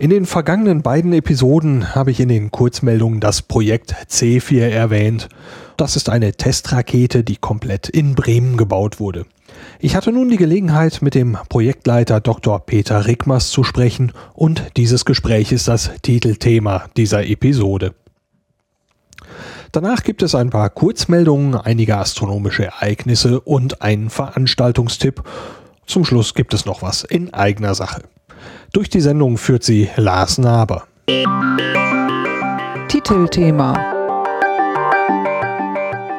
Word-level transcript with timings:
In 0.00 0.08
den 0.08 0.24
vergangenen 0.24 0.80
beiden 0.80 1.12
Episoden 1.12 1.94
habe 1.94 2.10
ich 2.10 2.20
in 2.20 2.30
den 2.30 2.50
Kurzmeldungen 2.50 3.20
das 3.20 3.42
Projekt 3.42 3.94
C4 4.08 4.62
erwähnt. 4.62 5.28
Das 5.76 5.94
ist 5.94 6.08
eine 6.08 6.32
Testrakete, 6.32 7.22
die 7.22 7.36
komplett 7.36 7.86
in 7.90 8.14
Bremen 8.14 8.56
gebaut 8.56 8.98
wurde. 8.98 9.26
Ich 9.78 9.94
hatte 9.94 10.10
nun 10.10 10.30
die 10.30 10.38
Gelegenheit, 10.38 11.02
mit 11.02 11.14
dem 11.14 11.36
Projektleiter 11.50 12.22
Dr. 12.22 12.64
Peter 12.64 13.06
Rickmers 13.06 13.50
zu 13.50 13.62
sprechen 13.62 14.12
und 14.32 14.62
dieses 14.78 15.04
Gespräch 15.04 15.52
ist 15.52 15.68
das 15.68 15.90
Titelthema 16.00 16.86
dieser 16.96 17.26
Episode. 17.26 17.92
Danach 19.70 20.02
gibt 20.02 20.22
es 20.22 20.34
ein 20.34 20.48
paar 20.48 20.70
Kurzmeldungen, 20.70 21.54
einige 21.56 21.98
astronomische 21.98 22.64
Ereignisse 22.64 23.38
und 23.38 23.82
einen 23.82 24.08
Veranstaltungstipp. 24.08 25.22
Zum 25.90 26.04
Schluss 26.04 26.34
gibt 26.34 26.54
es 26.54 26.66
noch 26.66 26.82
was 26.82 27.02
in 27.02 27.34
eigener 27.34 27.74
Sache. 27.74 28.02
Durch 28.72 28.88
die 28.88 29.00
Sendung 29.00 29.38
führt 29.38 29.64
sie 29.64 29.90
Lars 29.96 30.38
Naber. 30.38 30.84
Titelthema 32.86 33.74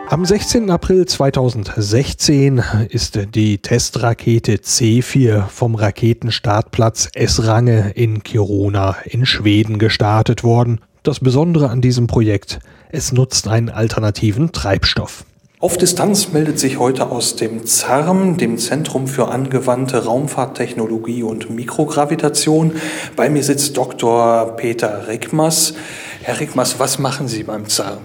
am 0.09 0.25
16. 0.25 0.69
April 0.69 1.05
2016 1.05 2.61
ist 2.89 3.17
die 3.33 3.59
Testrakete 3.59 4.55
C4 4.55 5.47
vom 5.47 5.75
Raketenstartplatz 5.75 7.07
Esrange 7.13 7.91
in 7.95 8.21
Kiruna 8.23 8.97
in 9.05 9.25
Schweden 9.25 9.79
gestartet 9.79 10.43
worden. 10.43 10.81
Das 11.03 11.21
Besondere 11.21 11.69
an 11.69 11.79
diesem 11.79 12.07
Projekt, 12.07 12.59
es 12.89 13.13
nutzt 13.13 13.47
einen 13.47 13.69
alternativen 13.69 14.51
Treibstoff. 14.51 15.23
Auf 15.61 15.77
Distanz 15.77 16.33
meldet 16.33 16.57
sich 16.57 16.79
heute 16.79 17.11
aus 17.11 17.35
dem 17.35 17.67
CERM, 17.67 18.37
dem 18.37 18.57
Zentrum 18.57 19.05
für 19.05 19.27
angewandte 19.27 20.05
Raumfahrttechnologie 20.05 21.21
und 21.21 21.51
Mikrogravitation. 21.51 22.71
Bei 23.15 23.29
mir 23.29 23.43
sitzt 23.43 23.77
Dr. 23.77 24.55
Peter 24.57 25.07
Rickmers. 25.07 25.75
Herr 26.23 26.39
Rickmers, 26.39 26.79
was 26.79 26.97
machen 26.97 27.27
Sie 27.27 27.43
beim 27.43 27.69
CERM? 27.69 27.99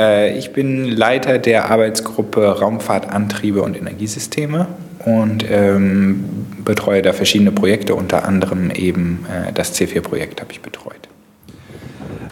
Äh, 0.00 0.36
ich 0.36 0.52
bin 0.52 0.84
Leiter 0.84 1.38
der 1.38 1.70
Arbeitsgruppe 1.70 2.58
Raumfahrtantriebe 2.58 3.62
und 3.62 3.76
Energiesysteme 3.76 4.66
und 5.04 5.48
ähm, 5.48 6.24
betreue 6.64 7.02
da 7.02 7.12
verschiedene 7.12 7.52
Projekte, 7.52 7.94
unter 7.94 8.24
anderem 8.24 8.72
eben 8.72 9.26
äh, 9.30 9.52
das 9.52 9.72
C4-Projekt 9.76 10.40
habe 10.40 10.50
ich 10.50 10.60
betreut. 10.60 11.06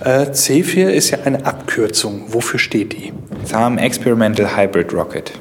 Äh, 0.00 0.33
C4 0.33 0.89
ist 0.89 1.11
ja 1.11 1.19
eine 1.25 1.47
Abkürzung. 1.47 2.25
Wofür 2.28 2.58
steht 2.58 2.92
die? 2.92 3.12
SAM 3.44 3.78
Experimental 3.78 4.56
Hybrid 4.56 4.92
Rocket. 4.92 5.32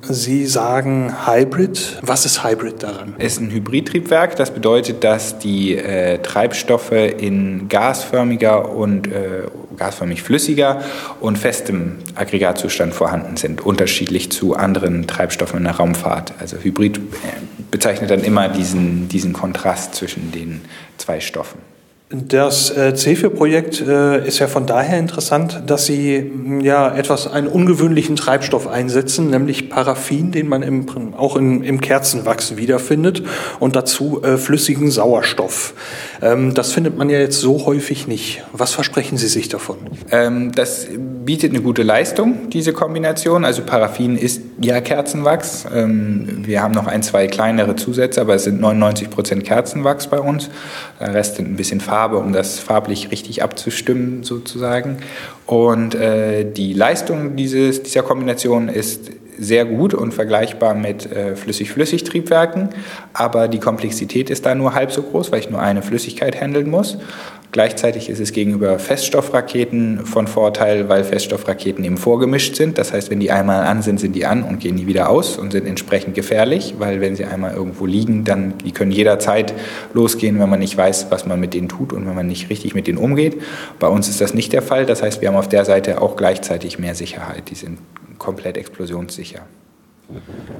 Sie 0.00 0.46
sagen 0.46 1.14
Hybrid. 1.26 1.98
Was 2.02 2.26
ist 2.26 2.44
Hybrid 2.44 2.82
daran? 2.82 3.14
Es 3.18 3.34
ist 3.34 3.40
ein 3.40 3.50
Hybridtriebwerk. 3.50 4.36
Das 4.36 4.52
bedeutet, 4.52 5.02
dass 5.02 5.38
die 5.38 5.76
äh, 5.76 6.18
Treibstoffe 6.18 6.92
in 6.92 7.68
gasförmiger 7.68 8.70
und 8.70 9.06
äh, 9.06 9.44
gasförmig 9.76 10.22
flüssiger 10.22 10.82
und 11.20 11.38
festem 11.38 11.96
Aggregatzustand 12.14 12.92
vorhanden 12.92 13.36
sind, 13.36 13.64
unterschiedlich 13.64 14.30
zu 14.30 14.54
anderen 14.54 15.06
Treibstoffen 15.06 15.58
in 15.58 15.64
der 15.64 15.74
Raumfahrt. 15.74 16.34
Also 16.38 16.58
Hybrid 16.58 16.98
äh, 16.98 17.00
bezeichnet 17.70 18.10
dann 18.10 18.22
immer 18.24 18.48
diesen, 18.48 19.08
diesen 19.08 19.32
Kontrast 19.32 19.94
zwischen 19.94 20.32
den 20.32 20.60
zwei 20.98 21.20
Stoffen. 21.20 21.73
Das 22.14 22.70
äh, 22.70 22.92
C4-Projekt 22.94 23.80
äh, 23.80 24.26
ist 24.26 24.38
ja 24.38 24.46
von 24.46 24.66
daher 24.66 24.98
interessant, 24.98 25.62
dass 25.66 25.86
Sie 25.86 26.20
mm, 26.20 26.60
ja 26.60 26.94
etwas 26.94 27.26
einen 27.26 27.48
ungewöhnlichen 27.48 28.14
Treibstoff 28.14 28.68
einsetzen, 28.68 29.30
nämlich 29.30 29.68
Paraffin, 29.68 30.30
den 30.30 30.46
man 30.46 30.62
im, 30.62 31.14
auch 31.16 31.34
in, 31.36 31.64
im 31.64 31.80
Kerzenwachs 31.80 32.56
wiederfindet, 32.56 33.24
und 33.58 33.74
dazu 33.74 34.22
äh, 34.22 34.36
flüssigen 34.36 34.92
Sauerstoff. 34.92 35.74
Ähm, 36.22 36.54
das 36.54 36.72
findet 36.72 36.96
man 36.96 37.10
ja 37.10 37.18
jetzt 37.18 37.40
so 37.40 37.66
häufig 37.66 38.06
nicht. 38.06 38.44
Was 38.52 38.72
versprechen 38.72 39.18
Sie 39.18 39.28
sich 39.28 39.48
davon? 39.48 39.78
Ähm, 40.12 40.52
das 40.52 40.86
bietet 41.24 41.50
eine 41.50 41.62
gute 41.62 41.82
Leistung, 41.82 42.48
diese 42.50 42.72
Kombination. 42.72 43.44
Also 43.44 43.62
Paraffin 43.62 44.16
ist 44.16 44.42
ja 44.60 44.80
Kerzenwachs. 44.80 45.66
Ähm, 45.74 46.44
wir 46.46 46.62
haben 46.62 46.72
noch 46.72 46.86
ein, 46.86 47.02
zwei 47.02 47.26
kleinere 47.26 47.74
Zusätze, 47.74 48.20
aber 48.20 48.36
es 48.36 48.44
sind 48.44 48.60
99 48.60 49.10
Prozent 49.10 49.44
Kerzenwachs 49.44 50.06
bei 50.06 50.20
uns. 50.20 50.48
Der 51.00 51.12
Rest 51.12 51.36
sind 51.36 51.50
ein 51.50 51.56
bisschen 51.56 51.80
Farbe 51.80 52.03
Farbe, 52.04 52.18
um 52.18 52.34
das 52.34 52.58
farblich 52.58 53.10
richtig 53.10 53.42
abzustimmen 53.42 54.24
sozusagen. 54.24 54.98
Und 55.46 55.94
äh, 55.94 56.44
die 56.44 56.74
Leistung 56.74 57.34
dieses, 57.34 57.82
dieser 57.82 58.02
Kombination 58.02 58.68
ist 58.68 59.10
sehr 59.38 59.64
gut 59.64 59.94
und 59.94 60.12
vergleichbar 60.12 60.74
mit 60.74 61.10
äh, 61.10 61.36
Flüssig-Flüssig-Triebwerken, 61.36 62.70
aber 63.12 63.48
die 63.48 63.60
Komplexität 63.60 64.30
ist 64.30 64.46
da 64.46 64.54
nur 64.54 64.74
halb 64.74 64.92
so 64.92 65.02
groß, 65.02 65.32
weil 65.32 65.40
ich 65.40 65.50
nur 65.50 65.60
eine 65.60 65.82
Flüssigkeit 65.82 66.40
handeln 66.40 66.70
muss. 66.70 66.98
Gleichzeitig 67.54 68.10
ist 68.10 68.18
es 68.18 68.32
gegenüber 68.32 68.80
Feststoffraketen 68.80 70.06
von 70.06 70.26
Vorteil, 70.26 70.88
weil 70.88 71.04
Feststoffraketen 71.04 71.84
eben 71.84 71.96
vorgemischt 71.98 72.56
sind. 72.56 72.78
Das 72.78 72.92
heißt, 72.92 73.12
wenn 73.12 73.20
die 73.20 73.30
einmal 73.30 73.64
an 73.64 73.80
sind, 73.80 74.00
sind 74.00 74.16
die 74.16 74.26
an 74.26 74.42
und 74.42 74.58
gehen 74.58 74.74
nie 74.74 74.88
wieder 74.88 75.08
aus 75.08 75.38
und 75.38 75.52
sind 75.52 75.64
entsprechend 75.64 76.16
gefährlich, 76.16 76.74
weil 76.80 77.00
wenn 77.00 77.14
sie 77.14 77.24
einmal 77.24 77.54
irgendwo 77.54 77.86
liegen, 77.86 78.24
dann 78.24 78.54
die 78.64 78.72
können 78.72 78.90
jederzeit 78.90 79.54
losgehen, 79.92 80.40
wenn 80.40 80.50
man 80.50 80.58
nicht 80.58 80.76
weiß, 80.76 81.06
was 81.10 81.26
man 81.26 81.38
mit 81.38 81.54
denen 81.54 81.68
tut 81.68 81.92
und 81.92 82.08
wenn 82.08 82.16
man 82.16 82.26
nicht 82.26 82.50
richtig 82.50 82.74
mit 82.74 82.88
denen 82.88 82.98
umgeht. 82.98 83.40
Bei 83.78 83.86
uns 83.86 84.08
ist 84.08 84.20
das 84.20 84.34
nicht 84.34 84.52
der 84.52 84.62
Fall. 84.62 84.84
Das 84.84 85.04
heißt, 85.04 85.20
wir 85.20 85.28
haben 85.28 85.36
auf 85.36 85.48
der 85.48 85.64
Seite 85.64 86.02
auch 86.02 86.16
gleichzeitig 86.16 86.80
mehr 86.80 86.96
Sicherheit. 86.96 87.50
Die 87.50 87.54
sind 87.54 87.78
komplett 88.18 88.56
explosionssicher. 88.56 89.46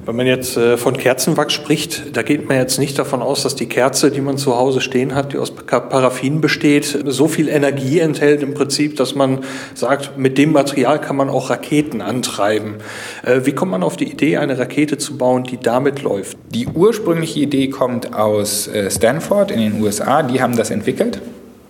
Wenn 0.05 0.15
man 0.15 0.25
jetzt 0.25 0.57
äh, 0.57 0.75
von 0.75 0.97
Kerzenwachs 0.97 1.53
spricht, 1.53 2.15
da 2.17 2.23
geht 2.23 2.47
man 2.47 2.57
jetzt 2.57 2.79
nicht 2.79 2.97
davon 2.97 3.21
aus, 3.21 3.43
dass 3.43 3.55
die 3.55 3.67
Kerze, 3.67 4.09
die 4.09 4.21
man 4.21 4.37
zu 4.37 4.55
Hause 4.55 4.81
stehen 4.81 5.13
hat, 5.13 5.33
die 5.33 5.37
aus 5.37 5.51
Paraffin 5.51 6.41
besteht, 6.41 7.03
so 7.05 7.27
viel 7.27 7.47
Energie 7.47 7.99
enthält 7.99 8.41
im 8.41 8.55
Prinzip, 8.55 8.97
dass 8.97 9.13
man 9.13 9.43
sagt, 9.75 10.17
mit 10.17 10.39
dem 10.39 10.51
Material 10.51 10.99
kann 10.99 11.15
man 11.15 11.29
auch 11.29 11.51
Raketen 11.51 12.01
antreiben. 12.01 12.75
Äh, 13.23 13.41
wie 13.43 13.51
kommt 13.51 13.71
man 13.71 13.83
auf 13.83 13.97
die 13.97 14.11
Idee, 14.11 14.37
eine 14.37 14.57
Rakete 14.57 14.97
zu 14.97 15.15
bauen, 15.17 15.43
die 15.43 15.57
damit 15.57 16.01
läuft? 16.01 16.37
Die 16.49 16.67
ursprüngliche 16.67 17.41
Idee 17.41 17.69
kommt 17.69 18.15
aus 18.15 18.67
äh, 18.67 18.89
Stanford 18.89 19.51
in 19.51 19.59
den 19.59 19.81
USA. 19.81 20.23
Die 20.23 20.41
haben 20.41 20.57
das 20.57 20.71
entwickelt 20.71 21.21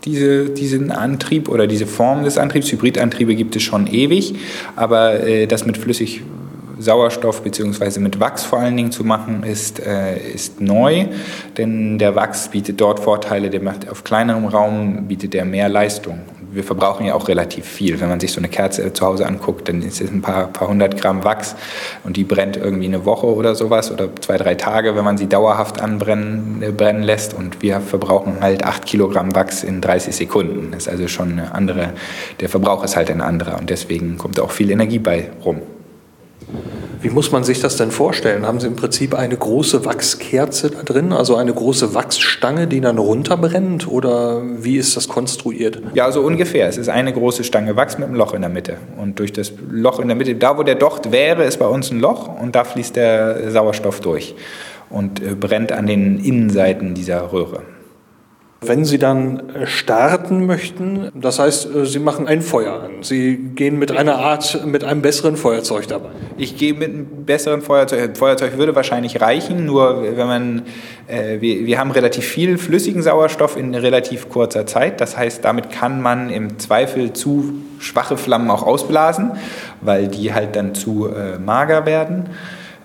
diese, 0.05 0.49
diesen 0.49 0.91
Antrieb 0.91 1.49
oder 1.49 1.67
diese 1.67 1.87
Form 1.87 2.23
des 2.23 2.37
Antriebs. 2.37 2.71
Hybridantriebe 2.71 3.35
gibt 3.35 3.55
es 3.55 3.63
schon 3.63 3.87
ewig, 3.87 4.35
aber 4.75 5.21
äh, 5.21 5.47
das 5.47 5.65
mit 5.65 5.77
flüssig 5.77 6.21
Sauerstoff 6.77 7.41
bzw. 7.41 7.99
mit 7.99 8.19
Wachs 8.19 8.43
vor 8.43 8.59
allen 8.59 8.75
Dingen 8.75 8.91
zu 8.91 9.03
machen, 9.03 9.43
ist, 9.43 9.79
äh, 9.79 10.17
ist 10.33 10.61
neu, 10.61 11.05
denn 11.57 11.97
der 11.97 12.15
Wachs 12.15 12.49
bietet 12.49 12.81
dort 12.81 12.99
Vorteile, 12.99 13.49
der 13.49 13.61
macht 13.61 13.89
auf 13.89 14.03
kleinerem 14.03 14.45
Raum 14.45 15.07
bietet 15.07 15.35
er 15.35 15.45
mehr 15.45 15.69
Leistung. 15.69 16.19
Wir 16.55 16.63
verbrauchen 16.63 17.05
ja 17.05 17.13
auch 17.13 17.27
relativ 17.27 17.65
viel. 17.65 17.99
Wenn 17.99 18.09
man 18.09 18.19
sich 18.19 18.31
so 18.31 18.39
eine 18.39 18.47
Kerze 18.47 18.93
zu 18.93 19.05
Hause 19.05 19.25
anguckt, 19.25 19.67
dann 19.67 19.81
ist 19.81 20.01
es 20.01 20.09
ein 20.09 20.21
paar, 20.21 20.47
paar 20.47 20.67
hundert 20.67 20.99
Gramm 20.99 21.23
Wachs 21.23 21.55
und 22.03 22.17
die 22.17 22.23
brennt 22.23 22.57
irgendwie 22.57 22.85
eine 22.85 23.05
Woche 23.05 23.27
oder 23.27 23.55
sowas 23.55 23.91
oder 23.91 24.09
zwei, 24.21 24.37
drei 24.37 24.55
Tage, 24.55 24.95
wenn 24.95 25.03
man 25.03 25.17
sie 25.17 25.27
dauerhaft 25.27 25.81
anbrennen 25.81 26.61
äh, 26.61 26.71
brennen 26.71 27.03
lässt. 27.03 27.33
Und 27.33 27.61
wir 27.61 27.81
verbrauchen 27.81 28.37
halt 28.41 28.63
acht 28.63 28.85
Kilogramm 28.85 29.35
Wachs 29.35 29.63
in 29.63 29.81
30 29.81 30.15
Sekunden. 30.15 30.71
Das 30.71 30.83
ist 30.83 30.89
also 30.89 31.07
schon 31.07 31.33
eine 31.33 31.53
andere, 31.53 31.93
der 32.39 32.49
Verbrauch 32.49 32.83
ist 32.83 32.95
halt 32.95 33.11
ein 33.11 33.21
anderer 33.21 33.59
und 33.59 33.69
deswegen 33.69 34.17
kommt 34.17 34.39
auch 34.39 34.51
viel 34.51 34.71
Energie 34.71 34.99
bei 34.99 35.29
rum. 35.43 35.61
Wie 37.05 37.11
muss 37.11 37.31
man 37.31 37.43
sich 37.43 37.61
das 37.61 37.77
denn 37.77 37.91
vorstellen? 37.91 38.47
Haben 38.47 38.59
Sie 38.59 38.65
im 38.65 38.75
Prinzip 38.75 39.13
eine 39.13 39.37
große 39.37 39.85
Wachskerze 39.85 40.71
da 40.71 40.81
drin, 40.81 41.13
also 41.13 41.35
eine 41.35 41.53
große 41.53 41.93
Wachsstange, 41.93 42.65
die 42.65 42.81
dann 42.81 42.97
runterbrennt? 42.97 43.87
Oder 43.87 44.41
wie 44.43 44.77
ist 44.77 44.97
das 44.97 45.07
konstruiert? 45.07 45.83
Ja, 45.93 46.11
so 46.11 46.21
ungefähr. 46.21 46.67
Es 46.67 46.77
ist 46.77 46.89
eine 46.89 47.13
große 47.13 47.43
Stange 47.43 47.75
Wachs 47.75 47.99
mit 47.99 48.07
einem 48.07 48.17
Loch 48.17 48.33
in 48.33 48.41
der 48.41 48.49
Mitte. 48.49 48.77
Und 48.97 49.19
durch 49.19 49.31
das 49.31 49.53
Loch 49.69 49.99
in 49.99 50.07
der 50.07 50.17
Mitte, 50.17 50.33
da 50.33 50.57
wo 50.57 50.63
der 50.63 50.73
Docht 50.73 51.11
wäre, 51.11 51.43
ist 51.43 51.59
bei 51.59 51.67
uns 51.67 51.91
ein 51.91 51.99
Loch 51.99 52.27
und 52.41 52.55
da 52.55 52.63
fließt 52.63 52.95
der 52.95 53.51
Sauerstoff 53.51 53.99
durch 53.99 54.33
und 54.89 55.21
äh, 55.21 55.35
brennt 55.35 55.71
an 55.71 55.85
den 55.85 56.17
Innenseiten 56.17 56.95
dieser 56.95 57.31
Röhre. 57.31 57.61
Wenn 58.67 58.85
Sie 58.85 58.97
dann 58.97 59.49
äh, 59.49 59.67
starten 59.67 60.45
möchten, 60.45 61.11
das 61.15 61.39
heißt, 61.39 61.73
äh, 61.73 61.85
Sie 61.85 61.99
machen 61.99 62.27
ein 62.27 62.41
Feuer 62.41 62.83
an. 62.83 63.01
Sie 63.01 63.37
gehen 63.37 63.79
mit 63.79 63.91
einer 63.91 64.15
Art, 64.17 64.65
mit 64.65 64.83
einem 64.83 65.01
besseren 65.01 65.37
Feuerzeug 65.37 65.87
dabei. 65.87 66.09
Ich 66.37 66.57
gehe 66.57 66.73
mit 66.73 66.89
einem 66.89 67.25
besseren 67.25 67.61
Feuerzeug. 67.61 68.17
Feuerzeug 68.17 68.57
würde 68.57 68.75
wahrscheinlich 68.75 69.21
reichen, 69.21 69.65
nur 69.65 70.03
wenn 70.17 70.27
man, 70.27 70.61
äh, 71.07 71.41
wir, 71.41 71.65
wir 71.65 71.79
haben 71.79 71.91
relativ 71.91 72.25
viel 72.25 72.57
flüssigen 72.57 73.01
Sauerstoff 73.01 73.57
in 73.57 73.75
relativ 73.75 74.29
kurzer 74.29 74.65
Zeit. 74.65 75.01
Das 75.01 75.17
heißt, 75.17 75.43
damit 75.43 75.69
kann 75.69 76.01
man 76.01 76.29
im 76.29 76.59
Zweifel 76.59 77.13
zu 77.13 77.53
schwache 77.79 78.17
Flammen 78.17 78.49
auch 78.49 78.63
ausblasen, 78.63 79.31
weil 79.81 80.07
die 80.07 80.33
halt 80.33 80.55
dann 80.55 80.75
zu 80.75 81.07
äh, 81.07 81.37
mager 81.39 81.85
werden. 81.85 82.29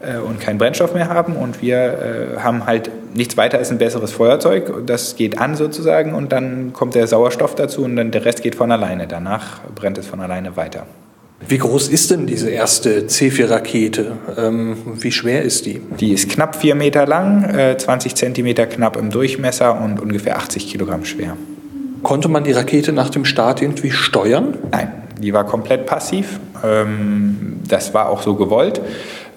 Äh, 0.00 0.18
und 0.18 0.40
keinen 0.40 0.58
Brennstoff 0.58 0.94
mehr 0.94 1.08
haben. 1.08 1.36
Und 1.36 1.60
wir 1.60 1.76
äh, 2.36 2.40
haben 2.40 2.66
halt 2.66 2.90
nichts 3.14 3.36
weiter 3.36 3.58
als 3.58 3.70
ein 3.70 3.78
besseres 3.78 4.12
Feuerzeug. 4.12 4.86
Das 4.86 5.16
geht 5.16 5.38
an 5.38 5.56
sozusagen 5.56 6.14
und 6.14 6.32
dann 6.32 6.72
kommt 6.72 6.94
der 6.94 7.06
Sauerstoff 7.06 7.54
dazu 7.54 7.84
und 7.84 7.96
dann 7.96 8.10
der 8.10 8.24
Rest 8.24 8.42
geht 8.42 8.54
von 8.54 8.72
alleine. 8.72 9.06
Danach 9.06 9.60
brennt 9.74 9.98
es 9.98 10.06
von 10.06 10.20
alleine 10.20 10.56
weiter. 10.56 10.86
Wie 11.46 11.58
groß 11.58 11.88
ist 11.88 12.10
denn 12.10 12.26
diese 12.26 12.50
erste 12.50 13.02
C4-Rakete? 13.02 14.12
Ähm, 14.36 14.76
wie 15.00 15.10
schwer 15.10 15.42
ist 15.42 15.64
die? 15.64 15.80
Die 15.98 16.12
ist 16.12 16.28
knapp 16.28 16.56
vier 16.56 16.74
Meter 16.74 17.06
lang, 17.06 17.44
äh, 17.44 17.76
20 17.76 18.14
Zentimeter 18.14 18.66
knapp 18.66 18.96
im 18.96 19.10
Durchmesser 19.10 19.80
und 19.80 20.00
ungefähr 20.00 20.36
80 20.36 20.68
Kilogramm 20.68 21.04
schwer. 21.04 21.36
Konnte 22.02 22.28
man 22.28 22.44
die 22.44 22.52
Rakete 22.52 22.92
nach 22.92 23.10
dem 23.10 23.24
Start 23.24 23.62
irgendwie 23.62 23.90
steuern? 23.90 24.56
Nein, 24.70 24.92
die 25.20 25.32
war 25.32 25.44
komplett 25.44 25.86
passiv. 25.86 26.40
Ähm, 26.64 27.60
das 27.68 27.94
war 27.94 28.08
auch 28.08 28.22
so 28.22 28.34
gewollt. 28.34 28.80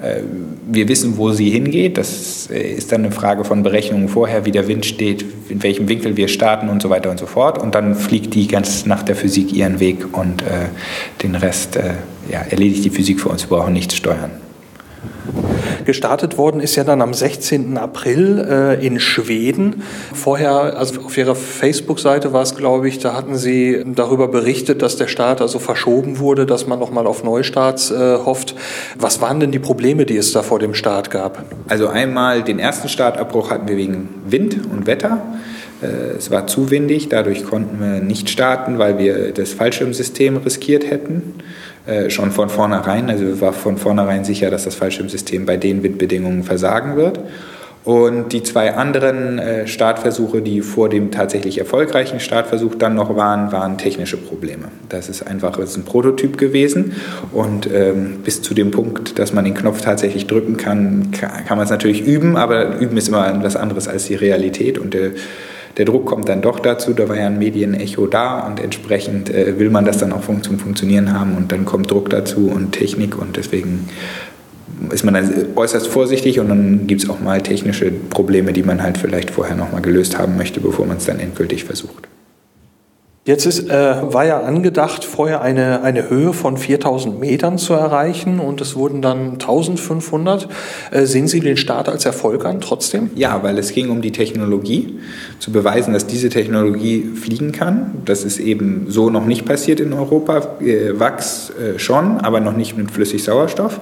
Äh, 0.01 0.21
wir 0.69 0.88
wissen, 0.88 1.18
wo 1.18 1.31
sie 1.31 1.50
hingeht. 1.50 1.97
Das 1.97 2.50
äh, 2.50 2.74
ist 2.74 2.91
dann 2.91 3.03
eine 3.03 3.12
Frage 3.12 3.44
von 3.44 3.63
Berechnungen 3.63 4.09
vorher, 4.09 4.45
wie 4.45 4.51
der 4.51 4.68
Wind 4.68 4.85
steht, 4.85 5.25
in 5.50 5.63
welchem 5.63 5.88
Winkel 5.88 6.18
wir 6.18 6.27
starten 6.27 6.69
und 6.69 6.81
so 6.81 6.89
weiter 6.89 7.09
und 7.09 7.19
so 7.19 7.25
fort. 7.25 7.62
Und 7.62 7.75
dann 7.75 7.95
fliegt 7.95 8.33
die 8.33 8.47
ganz 8.47 8.85
nach 8.85 9.03
der 9.03 9.15
Physik 9.15 9.53
ihren 9.53 9.80
Weg 9.80 10.18
und 10.18 10.41
äh, 10.41 10.69
den 11.21 11.35
Rest 11.35 11.77
ja, 12.30 12.39
erledigt 12.50 12.85
die 12.85 12.89
Physik 12.89 13.19
für 13.19 13.30
uns. 13.30 13.50
Wir 13.50 13.57
brauchen 13.57 13.74
nichts 13.74 13.95
steuern. 13.95 14.31
Gestartet 15.85 16.38
worden 16.38 16.62
ist 16.62 16.75
ja 16.75 16.83
dann 16.83 17.01
am 17.01 17.13
16. 17.13 17.77
April 17.77 18.39
äh, 18.39 18.85
in 18.85 19.00
Schweden. 19.00 19.83
Vorher, 20.13 20.77
also 20.77 21.01
auf 21.01 21.18
Ihrer 21.18 21.35
Facebook-Seite 21.35 22.33
war 22.33 22.41
es, 22.41 22.56
glaube 22.56 22.88
ich, 22.88 23.00
da 23.00 23.13
hatten 23.13 23.35
Sie 23.35 23.83
darüber 23.85 24.27
berichtet, 24.27 24.81
dass 24.81 24.95
der 24.95 25.07
Start 25.07 25.41
also 25.41 25.59
verschoben 25.59 26.19
wurde, 26.19 26.45
dass 26.45 26.68
man 26.68 26.80
nochmal 26.80 27.07
auf 27.07 27.24
Neustarts 27.24 27.91
äh, 27.91 28.18
hofft. 28.18 28.56
Was 28.97 29.21
waren 29.21 29.39
denn 29.39 29.51
die 29.51 29.59
Probleme, 29.59 30.06
die 30.06 30.18
es 30.18 30.31
da 30.31 30.44
vor 30.44 30.59
dem 30.59 30.74
Start 30.74 31.12
gab? 31.12 31.44
Also 31.68 31.88
einmal 31.88 32.44
den 32.44 32.59
ersten 32.59 32.89
Startabbruch 32.89 33.51
hatten 33.51 33.68
wir 33.68 33.77
wegen 33.77 34.09
Wind 34.25 34.57
und 34.71 34.88
Wetter. 34.88 35.21
Äh, 35.81 36.18
es 36.18 36.31
war 36.31 36.47
zu 36.47 36.71
windig, 36.71 37.09
dadurch 37.09 37.45
konnten 37.45 37.80
wir 37.80 38.01
nicht 38.01 38.30
starten, 38.30 38.80
weil 38.80 38.97
wir 38.97 39.31
das 39.31 39.53
Fallschirmsystem 39.53 40.38
riskiert 40.38 40.89
hätten. 40.89 41.35
Äh, 41.85 42.09
schon 42.09 42.31
von 42.31 42.50
vornherein. 42.50 43.09
Also 43.09 43.41
war 43.41 43.51
von 43.51 43.77
vornherein 43.77 44.24
sicher, 44.24 44.50
dass 44.50 44.63
das 44.63 44.75
Fallschirmsystem 44.75 45.45
bei 45.45 45.57
den 45.57 45.83
Windbedingungen 45.83 46.44
versagen 46.44 46.95
wird. 46.95 47.19
Und 47.83 48.31
die 48.31 48.44
zwei 48.44 48.75
anderen 48.75 49.38
äh, 49.38 49.68
Startversuche, 49.68 50.41
die 50.41 50.62
vor 50.62 50.88
dem 50.88 51.12
tatsächlich 51.12 51.57
erfolgreichen 51.57 52.21
Startversuch 52.21 52.75
dann 52.75 52.95
noch 52.95 53.18
waren, 53.18 53.51
waren 53.51 53.77
technische 53.77 54.15
Probleme. 54.15 54.69
Das 54.88 55.09
ist 55.09 55.27
einfach 55.27 55.57
das 55.57 55.71
ist 55.71 55.77
ein 55.77 55.83
Prototyp 55.83 56.38
gewesen 56.38 56.94
und 57.33 57.69
ähm, 57.69 58.19
bis 58.24 58.41
zu 58.41 58.53
dem 58.53 58.71
Punkt, 58.71 59.19
dass 59.19 59.33
man 59.33 59.44
den 59.44 59.53
Knopf 59.53 59.81
tatsächlich 59.81 60.27
drücken 60.27 60.56
kann, 60.56 61.12
kann, 61.12 61.45
kann 61.45 61.57
man 61.57 61.65
es 61.65 61.71
natürlich 61.71 62.07
üben, 62.07 62.38
aber 62.38 62.77
üben 62.80 62.95
ist 62.95 63.09
immer 63.09 63.27
etwas 63.27 63.57
anderes 63.57 63.89
als 63.89 64.06
die 64.06 64.15
Realität 64.15 64.77
und 64.77 64.94
der 64.94 65.12
der 65.78 65.86
Druck 65.86 66.06
kommt 66.06 66.30
dann 66.30 66.42
doch 66.42 66.60
dazu, 66.60 66.94
da 66.94 67.10
war 67.10 67.18
ja 67.18 67.28
ein 67.28 67.40
Medienecho 67.40 68.06
da 68.08 68.40
und 68.42 68.60
entsprechend 68.60 69.30
äh, 69.30 69.58
will 69.58 69.70
man 69.70 69.86
das 69.86 69.98
dann 69.98 70.12
auch 70.12 70.22
zum 70.42 70.60
Funktionieren 70.60 71.14
haben 71.14 71.36
und 71.36 71.52
dann 71.52 71.66
kommt 71.66 71.90
Druck 71.90 72.10
dazu 72.10 72.52
und 72.54 72.74
Technik 72.74 73.18
und 73.20 73.38
deswegen 73.38 73.90
ist 74.92 75.04
man 75.04 75.14
dann 75.14 75.31
äußerst 75.56 75.88
vorsichtig 75.88 76.40
und 76.40 76.50
dann 76.50 76.88
gibt 76.88 77.04
es 77.04 77.10
auch 77.10 77.20
mal 77.20 77.42
technische 77.42 77.92
Probleme, 77.92 78.54
die 78.54 78.64
man 78.64 78.81
halt 78.84 78.98
vielleicht 78.98 79.31
vorher 79.31 79.56
nochmal 79.56 79.81
gelöst 79.81 80.18
haben 80.18 80.38
möchte, 80.38 80.60
bevor 80.60 80.86
man 80.86 80.98
es 80.98 81.06
dann 81.06 81.20
endgültig 81.20 81.64
versucht. 81.64 82.08
Jetzt 83.25 83.46
ist, 83.46 83.70
äh, 83.70 84.14
war 84.14 84.25
ja 84.25 84.42
angedacht, 84.42 85.06
vorher 85.06 85.42
eine, 85.42 85.81
eine 85.81 86.10
Höhe 86.10 86.34
von 86.34 86.58
4000 86.58 87.22
Metern 87.22 87.58
zu 87.58 87.74
erreichen 87.74 88.42
und 88.42 88.60
es 88.60 88.75
wurden 88.75 89.02
dann 89.02 89.34
1500. 89.34 90.50
Äh, 90.92 91.06
sehen 91.06 91.30
Sie 91.30 91.40
den 91.40 91.56
Start 91.56 91.88
als 91.88 92.06
Erfolg 92.06 92.44
an 92.44 92.60
trotzdem? 92.60 93.12
Ja, 93.16 93.42
weil 93.42 93.58
es 93.60 93.72
ging 93.72 93.90
um 93.92 94.02
die 94.02 94.12
Technologie, 94.12 95.00
zu 95.40 95.54
beweisen, 95.54 95.94
dass 95.94 96.06
diese 96.06 96.28
Technologie 96.28 97.12
fliegen 97.16 97.54
kann. 97.54 98.02
Das 98.04 98.25
ist 98.25 98.40
eben 98.40 98.88
so 98.90 99.10
noch 99.10 99.26
nicht 99.26 99.46
passiert 99.46 99.80
in 99.80 99.94
Europa. 99.94 100.58
Äh, 100.60 101.00
Wachs 101.00 101.50
äh, 101.52 101.80
schon, 101.80 102.18
aber 102.18 102.42
noch 102.42 102.58
nicht 102.58 102.76
mit 102.76 102.92
flüssig 102.92 103.24
Sauerstoff. 103.24 103.80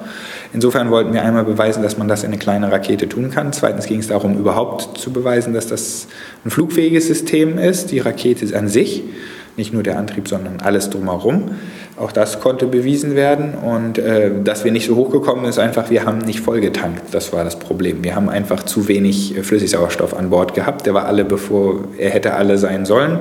Insofern 0.53 0.91
wollten 0.91 1.13
wir 1.13 1.23
einmal 1.23 1.45
beweisen, 1.45 1.81
dass 1.81 1.97
man 1.97 2.07
das 2.07 2.23
in 2.23 2.29
eine 2.29 2.37
kleine 2.37 2.71
Rakete 2.71 3.07
tun 3.07 3.31
kann. 3.31 3.53
Zweitens 3.53 3.85
ging 3.85 3.99
es 3.99 4.07
darum, 4.07 4.37
überhaupt 4.37 4.97
zu 4.97 5.11
beweisen, 5.13 5.53
dass 5.53 5.67
das 5.67 6.07
ein 6.43 6.49
flugfähiges 6.49 7.07
System 7.07 7.57
ist, 7.57 7.91
die 7.91 7.99
Rakete 7.99 8.57
an 8.57 8.67
sich. 8.67 9.03
Nicht 9.57 9.73
nur 9.73 9.83
der 9.83 9.97
Antrieb, 9.97 10.27
sondern 10.27 10.61
alles 10.61 10.89
drumherum. 10.89 11.51
Auch 11.97 12.11
das 12.11 12.39
konnte 12.39 12.67
bewiesen 12.67 13.15
werden. 13.15 13.53
Und 13.53 13.97
äh, 13.97 14.31
dass 14.43 14.63
wir 14.63 14.71
nicht 14.71 14.87
so 14.87 14.95
hochgekommen 14.95 15.45
ist 15.45 15.59
einfach, 15.59 15.89
wir 15.89 16.05
haben 16.05 16.19
nicht 16.19 16.39
vollgetankt. 16.39 17.13
Das 17.13 17.33
war 17.33 17.43
das 17.43 17.59
Problem. 17.59 18.03
Wir 18.03 18.15
haben 18.15 18.29
einfach 18.29 18.63
zu 18.63 18.87
wenig 18.87 19.37
äh, 19.37 19.43
Flüssigsauerstoff 19.43 20.17
an 20.17 20.29
Bord 20.29 20.53
gehabt. 20.53 20.85
Der 20.85 20.93
war 20.93 21.05
alle, 21.05 21.25
bevor 21.25 21.81
er 21.97 22.11
hätte 22.11 22.33
alle 22.33 22.57
sein 22.57 22.85
sollen. 22.85 23.19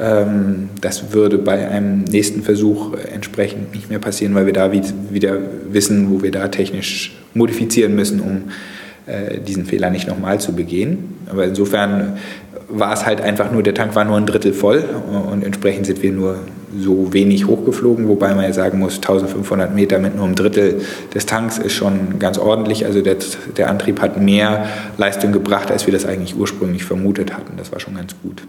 Ähm, 0.00 0.70
das 0.80 1.12
würde 1.12 1.38
bei 1.38 1.68
einem 1.68 2.04
nächsten 2.04 2.42
Versuch 2.42 2.94
äh, 2.94 3.08
entsprechend 3.14 3.74
nicht 3.74 3.90
mehr 3.90 3.98
passieren, 3.98 4.34
weil 4.34 4.46
wir 4.46 4.52
da 4.52 4.72
wieder 4.72 5.38
wissen, 5.70 6.10
wo 6.10 6.22
wir 6.22 6.30
da 6.30 6.48
technisch 6.48 7.16
modifizieren 7.34 7.94
müssen, 7.94 8.20
um 8.20 8.42
äh, 9.06 9.38
diesen 9.40 9.66
Fehler 9.66 9.90
nicht 9.90 10.08
nochmal 10.08 10.40
zu 10.40 10.52
begehen. 10.52 11.16
Aber 11.30 11.44
insofern 11.44 12.16
war 12.68 12.92
es 12.94 13.04
halt 13.04 13.20
einfach 13.20 13.52
nur, 13.52 13.62
der 13.62 13.74
Tank 13.74 13.94
war 13.94 14.04
nur 14.04 14.16
ein 14.16 14.26
Drittel 14.26 14.52
voll 14.52 14.84
und 15.30 15.44
entsprechend 15.44 15.86
sind 15.86 16.02
wir 16.02 16.12
nur 16.12 16.38
so 16.78 17.12
wenig 17.12 17.48
hochgeflogen, 17.48 18.06
wobei 18.06 18.32
man 18.34 18.44
ja 18.44 18.52
sagen 18.52 18.78
muss, 18.78 18.96
1500 18.96 19.74
Meter 19.74 19.98
mit 19.98 20.14
nur 20.14 20.24
einem 20.24 20.36
Drittel 20.36 20.80
des 21.12 21.26
Tanks 21.26 21.58
ist 21.58 21.72
schon 21.72 22.20
ganz 22.20 22.38
ordentlich. 22.38 22.86
Also 22.86 23.02
der, 23.02 23.16
der 23.56 23.70
Antrieb 23.70 24.00
hat 24.00 24.20
mehr 24.20 24.66
Leistung 24.96 25.32
gebracht, 25.32 25.72
als 25.72 25.86
wir 25.86 25.92
das 25.92 26.06
eigentlich 26.06 26.36
ursprünglich 26.36 26.84
vermutet 26.84 27.32
hatten. 27.32 27.54
Das 27.56 27.72
war 27.72 27.80
schon 27.80 27.96
ganz 27.96 28.14
gut. 28.22 28.44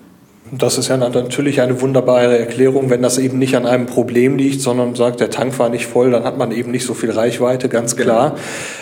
Das 0.53 0.77
ist 0.77 0.89
ja 0.89 0.98
natürlich 0.98 1.62
eine 1.62 1.80
wunderbare 1.80 2.38
Erklärung, 2.38 2.89
wenn 2.89 3.01
das 3.01 3.18
eben 3.18 3.39
nicht 3.39 3.56
an 3.56 3.65
einem 3.65 3.86
Problem 3.86 4.36
liegt, 4.36 4.59
sondern 4.59 4.95
sagt, 4.95 5.21
der 5.21 5.30
Tank 5.30 5.57
war 5.59 5.69
nicht 5.69 5.88
voll, 5.88 6.12
dann 6.12 6.25
hat 6.25 6.38
man 6.38 6.51
eben 6.51 6.71
nicht 6.71 6.86
so 6.86 6.94
viel 6.94 7.09
Reichweite, 7.09 7.69
ganz 7.69 7.95
klar. 7.95 8.36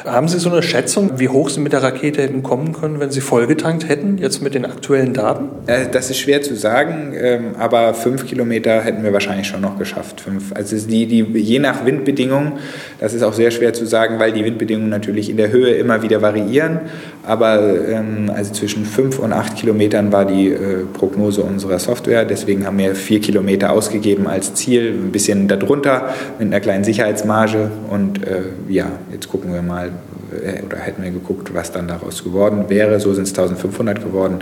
Genau. 0.03 0.15
Haben 0.15 0.27
Sie 0.27 0.39
so 0.39 0.49
eine 0.49 0.63
Schätzung, 0.63 1.19
wie 1.19 1.29
hoch 1.29 1.49
Sie 1.49 1.59
mit 1.59 1.73
der 1.73 1.83
Rakete 1.83 2.23
hätten 2.23 2.41
kommen 2.41 2.73
können, 2.73 2.99
wenn 2.99 3.11
Sie 3.11 3.21
vollgetankt 3.21 3.87
hätten, 3.87 4.17
jetzt 4.17 4.41
mit 4.41 4.55
den 4.55 4.65
aktuellen 4.65 5.13
Daten? 5.13 5.49
Das 5.91 6.09
ist 6.09 6.17
schwer 6.17 6.41
zu 6.41 6.55
sagen, 6.55 7.13
ähm, 7.15 7.55
aber 7.59 7.93
fünf 7.93 8.25
Kilometer 8.25 8.81
hätten 8.81 9.03
wir 9.03 9.13
wahrscheinlich 9.13 9.45
schon 9.45 9.61
noch 9.61 9.77
geschafft. 9.77 10.21
Fünf. 10.21 10.51
Also 10.55 10.75
die, 10.75 11.05
die, 11.05 11.21
je 11.39 11.59
nach 11.59 11.85
Windbedingungen, 11.85 12.53
das 12.99 13.13
ist 13.13 13.21
auch 13.21 13.33
sehr 13.33 13.51
schwer 13.51 13.73
zu 13.73 13.85
sagen, 13.85 14.19
weil 14.19 14.31
die 14.31 14.43
Windbedingungen 14.43 14.89
natürlich 14.89 15.29
in 15.29 15.37
der 15.37 15.51
Höhe 15.51 15.75
immer 15.75 16.01
wieder 16.01 16.23
variieren, 16.23 16.79
aber 17.23 17.59
ähm, 17.87 18.31
also 18.35 18.53
zwischen 18.53 18.85
fünf 18.85 19.19
und 19.19 19.33
acht 19.33 19.55
Kilometern 19.55 20.11
war 20.11 20.25
die 20.25 20.47
äh, 20.47 20.85
Prognose 20.93 21.43
unserer 21.43 21.58
Software. 21.59 22.25
Deswegen 22.25 22.65
haben 22.65 22.77
wir 22.77 22.95
vier 22.95 23.19
Kilometer 23.19 23.71
ausgegeben 23.71 24.27
als 24.27 24.53
Ziel, 24.53 24.93
ein 24.93 25.11
bisschen 25.11 25.47
darunter 25.47 26.13
mit 26.37 26.47
einer 26.47 26.59
kleinen 26.59 26.83
Sicherheitsmarge. 26.83 27.71
Und 27.89 28.25
äh, 28.25 28.41
ja, 28.67 28.87
jetzt 29.11 29.29
gucken 29.29 29.53
wir 29.53 29.61
mal, 29.61 29.91
äh, 30.31 30.63
oder 30.63 30.77
hätten 30.77 31.03
wir 31.03 31.11
geguckt, 31.11 31.53
was 31.53 31.71
dann 31.71 31.87
daraus 31.87 32.23
geworden 32.23 32.65
wäre. 32.69 32.99
So 32.99 33.13
sind 33.13 33.23
es 33.23 33.31
1500 33.31 34.03
geworden. 34.03 34.39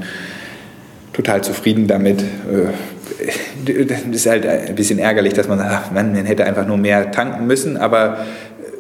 Total 1.14 1.44
zufrieden 1.44 1.88
damit. 1.88 2.22
Äh, 2.22 2.26
das 3.88 4.02
ist 4.04 4.26
halt 4.28 4.46
ein 4.46 4.76
bisschen 4.76 5.00
ärgerlich, 5.00 5.34
dass 5.34 5.48
man 5.48 5.60
sagt, 5.60 5.94
man 5.94 6.14
hätte 6.16 6.46
einfach 6.46 6.68
nur 6.68 6.78
mehr 6.78 7.12
tanken 7.12 7.48
müssen, 7.48 7.78
aber 7.78 8.20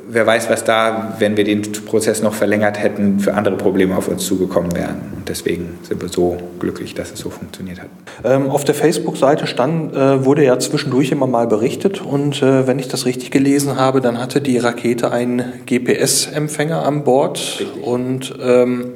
wer 0.09 0.25
weiß, 0.25 0.49
was 0.49 0.63
da, 0.63 1.15
wenn 1.19 1.37
wir 1.37 1.43
den 1.43 1.61
Prozess 1.85 2.21
noch 2.21 2.33
verlängert 2.33 2.81
hätten, 2.81 3.19
für 3.19 3.33
andere 3.33 3.55
Probleme 3.55 3.95
auf 3.97 4.07
uns 4.07 4.25
zugekommen 4.25 4.75
wären. 4.75 4.95
Und 5.15 5.29
deswegen 5.29 5.79
sind 5.83 6.01
wir 6.01 6.09
so 6.09 6.37
glücklich, 6.59 6.93
dass 6.93 7.11
es 7.11 7.19
so 7.19 7.29
funktioniert 7.29 7.81
hat. 7.81 7.89
Ähm, 8.23 8.49
auf 8.49 8.63
der 8.63 8.75
Facebook-Seite 8.75 9.47
stand, 9.47 9.93
äh, 9.93 10.25
wurde 10.25 10.43
ja 10.43 10.57
zwischendurch 10.59 11.11
immer 11.11 11.27
mal 11.27 11.47
berichtet 11.47 12.01
und 12.01 12.41
äh, 12.41 12.67
wenn 12.67 12.79
ich 12.79 12.87
das 12.87 13.05
richtig 13.05 13.31
gelesen 13.31 13.77
habe, 13.77 14.01
dann 14.01 14.19
hatte 14.19 14.41
die 14.41 14.57
Rakete 14.57 15.11
einen 15.11 15.43
GPS-Empfänger 15.65 16.85
an 16.85 17.03
Bord 17.03 17.57
richtig. 17.59 17.83
und 17.83 18.33
ähm, 18.41 18.93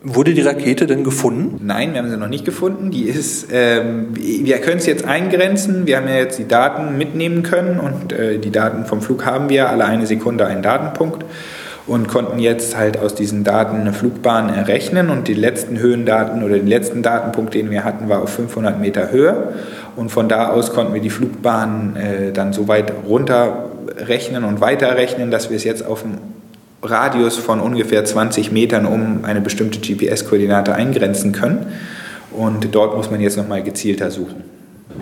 Wurde 0.00 0.32
die 0.32 0.42
Rakete 0.42 0.86
denn 0.86 1.02
gefunden? 1.02 1.58
Nein, 1.64 1.92
wir 1.92 1.98
haben 1.98 2.10
sie 2.10 2.16
noch 2.16 2.28
nicht 2.28 2.44
gefunden. 2.44 2.92
Die 2.92 3.02
ist, 3.02 3.48
ähm, 3.52 4.08
wir 4.12 4.58
können 4.58 4.78
es 4.78 4.86
jetzt 4.86 5.04
eingrenzen. 5.04 5.86
Wir 5.86 5.96
haben 5.96 6.06
ja 6.06 6.14
jetzt 6.14 6.38
die 6.38 6.46
Daten 6.46 6.96
mitnehmen 6.96 7.42
können 7.42 7.80
und 7.80 8.12
äh, 8.12 8.38
die 8.38 8.52
Daten 8.52 8.84
vom 8.84 9.02
Flug 9.02 9.26
haben 9.26 9.48
wir 9.48 9.70
alle 9.70 9.84
eine 9.86 10.06
Sekunde 10.06 10.46
einen 10.46 10.62
Datenpunkt. 10.62 11.24
und 11.88 12.06
konnten 12.06 12.38
jetzt 12.38 12.76
halt 12.76 12.98
aus 12.98 13.14
diesen 13.14 13.44
Daten 13.44 13.80
eine 13.80 13.94
Flugbahn 13.94 14.50
errechnen 14.50 15.08
und 15.08 15.26
die 15.26 15.34
letzten 15.34 15.78
Höhendaten 15.78 16.42
oder 16.44 16.56
den 16.56 16.66
letzten 16.66 17.02
Datenpunkt, 17.02 17.54
den 17.54 17.70
wir 17.70 17.82
hatten, 17.82 18.10
war 18.10 18.22
auf 18.22 18.30
500 18.30 18.78
Meter 18.78 19.10
Höhe 19.10 19.54
und 19.96 20.10
von 20.10 20.28
da 20.28 20.50
aus 20.50 20.74
konnten 20.74 20.92
wir 20.92 21.00
die 21.00 21.10
Flugbahn 21.10 21.96
äh, 21.96 22.32
dann 22.32 22.52
so 22.52 22.68
weit 22.68 22.92
runterrechnen 23.06 24.44
und 24.44 24.60
weiterrechnen, 24.60 25.30
dass 25.30 25.48
wir 25.48 25.56
es 25.56 25.64
jetzt 25.64 25.84
auf 25.84 26.04
einem 26.04 26.18
Radius 26.82 27.36
von 27.36 27.60
ungefähr 27.60 28.04
20 28.04 28.52
Metern 28.52 28.86
um 28.86 29.24
eine 29.24 29.40
bestimmte 29.40 29.80
GPS-Koordinate 29.80 30.74
eingrenzen 30.74 31.32
können. 31.32 31.66
Und 32.30 32.74
dort 32.74 32.96
muss 32.96 33.10
man 33.10 33.20
jetzt 33.20 33.36
nochmal 33.36 33.62
gezielter 33.62 34.10
suchen. 34.10 34.44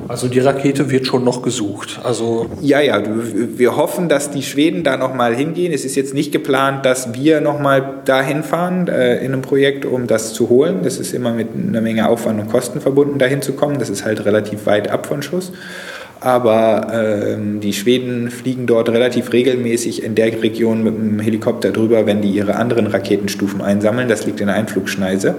Also 0.09 0.29
die 0.29 0.41
Rakete 0.41 0.91
wird 0.91 1.07
schon 1.07 1.25
noch 1.25 1.43
gesucht. 1.43 2.01
Also 2.05 2.49
ja, 2.61 2.81
ja, 2.81 3.03
wir 3.05 3.77
hoffen, 3.77 4.09
dass 4.09 4.31
die 4.31 4.43
Schweden 4.43 4.85
da 4.85 4.97
nochmal 4.97 5.35
hingehen. 5.35 5.73
Es 5.73 5.85
ist 5.85 5.97
jetzt 5.97 6.15
nicht 6.15 6.33
geplant, 6.33 6.85
dass 6.85 7.15
wir 7.15 7.41
nochmal 7.41 8.01
dahin 8.05 8.43
fahren 8.43 8.89
äh, 8.89 9.19
in 9.19 9.33
einem 9.33 9.43
Projekt, 9.43 9.85
um 9.85 10.07
das 10.07 10.33
zu 10.33 10.49
holen. 10.49 10.81
Das 10.83 10.99
ist 10.99 11.13
immer 11.13 11.33
mit 11.33 11.49
einer 11.57 11.81
Menge 11.81 12.09
Aufwand 12.09 12.41
und 12.41 12.51
Kosten 12.51 12.81
verbunden, 12.81 13.19
dahin 13.19 13.43
zu 13.43 13.55
kommen. 13.55 13.79
Das 13.79 13.91
ist 13.91 14.05
halt 14.05 14.25
relativ 14.25 14.67
weit 14.67 14.91
ab 14.91 15.07
von 15.07 15.23
Schuss 15.23 15.53
aber 16.21 16.89
ähm, 16.93 17.61
die 17.61 17.73
Schweden 17.73 18.31
fliegen 18.31 18.67
dort 18.67 18.89
relativ 18.89 19.33
regelmäßig 19.33 20.03
in 20.03 20.15
der 20.15 20.43
Region 20.43 20.83
mit 20.83 20.97
dem 20.97 21.21
Helikopter 21.21 21.71
drüber, 21.71 22.07
wenn 22.07 22.23
die 22.23 22.31
ihre 22.31 22.57
anderen 22.57 22.87
Raketenstufen 22.87 23.61
einsammeln. 23.61 24.09
Das 24.09 24.27
liegt 24.27 24.41
in 24.41 24.47
der 24.47 24.57
Einflugschneise. 24.57 25.35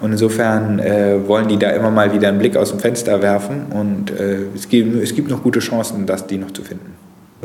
Und 0.00 0.12
insofern 0.12 0.78
äh, 0.78 1.26
wollen 1.26 1.48
die 1.48 1.58
da 1.58 1.70
immer 1.70 1.90
mal 1.90 2.14
wieder 2.14 2.28
einen 2.28 2.38
Blick 2.38 2.56
aus 2.56 2.70
dem 2.70 2.80
Fenster 2.80 3.22
werfen 3.22 3.66
und 3.72 4.10
äh, 4.10 4.38
es, 4.54 4.68
gibt, 4.68 5.02
es 5.02 5.14
gibt 5.14 5.30
noch 5.30 5.42
gute 5.42 5.60
Chancen, 5.60 6.06
das 6.06 6.26
die 6.26 6.38
noch 6.38 6.50
zu 6.50 6.62
finden. 6.62 6.92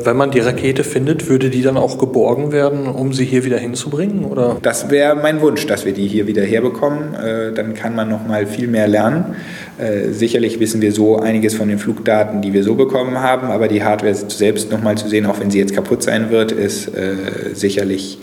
Wenn 0.00 0.16
man 0.16 0.30
die 0.30 0.38
Rakete 0.38 0.84
findet, 0.84 1.28
würde 1.28 1.50
die 1.50 1.60
dann 1.60 1.76
auch 1.76 1.98
geborgen 1.98 2.52
werden, 2.52 2.86
um 2.86 3.12
sie 3.12 3.24
hier 3.24 3.44
wieder 3.44 3.58
hinzubringen? 3.58 4.24
Oder? 4.24 4.56
Das 4.62 4.90
wäre 4.90 5.16
mein 5.16 5.40
Wunsch, 5.40 5.66
dass 5.66 5.84
wir 5.84 5.92
die 5.92 6.06
hier 6.06 6.28
wieder 6.28 6.42
herbekommen. 6.42 7.14
Äh, 7.14 7.52
dann 7.52 7.74
kann 7.74 7.96
man 7.96 8.08
noch 8.08 8.24
mal 8.24 8.46
viel 8.46 8.68
mehr 8.68 8.86
lernen. 8.86 9.34
Äh, 9.78 10.12
sicherlich 10.12 10.58
wissen 10.58 10.80
wir 10.80 10.90
so 10.92 11.18
einiges 11.18 11.54
von 11.54 11.68
den 11.68 11.78
Flugdaten, 11.78 12.42
die 12.42 12.52
wir 12.52 12.64
so 12.64 12.74
bekommen 12.74 13.20
haben, 13.20 13.48
aber 13.48 13.68
die 13.68 13.84
Hardware 13.84 14.14
selbst 14.14 14.72
noch 14.72 14.82
mal 14.82 14.98
zu 14.98 15.08
sehen, 15.08 15.24
auch 15.26 15.38
wenn 15.38 15.50
sie 15.50 15.58
jetzt 15.58 15.72
kaputt 15.72 16.02
sein 16.02 16.30
wird, 16.30 16.50
ist 16.50 16.88
äh, 16.88 17.54
sicherlich 17.54 18.18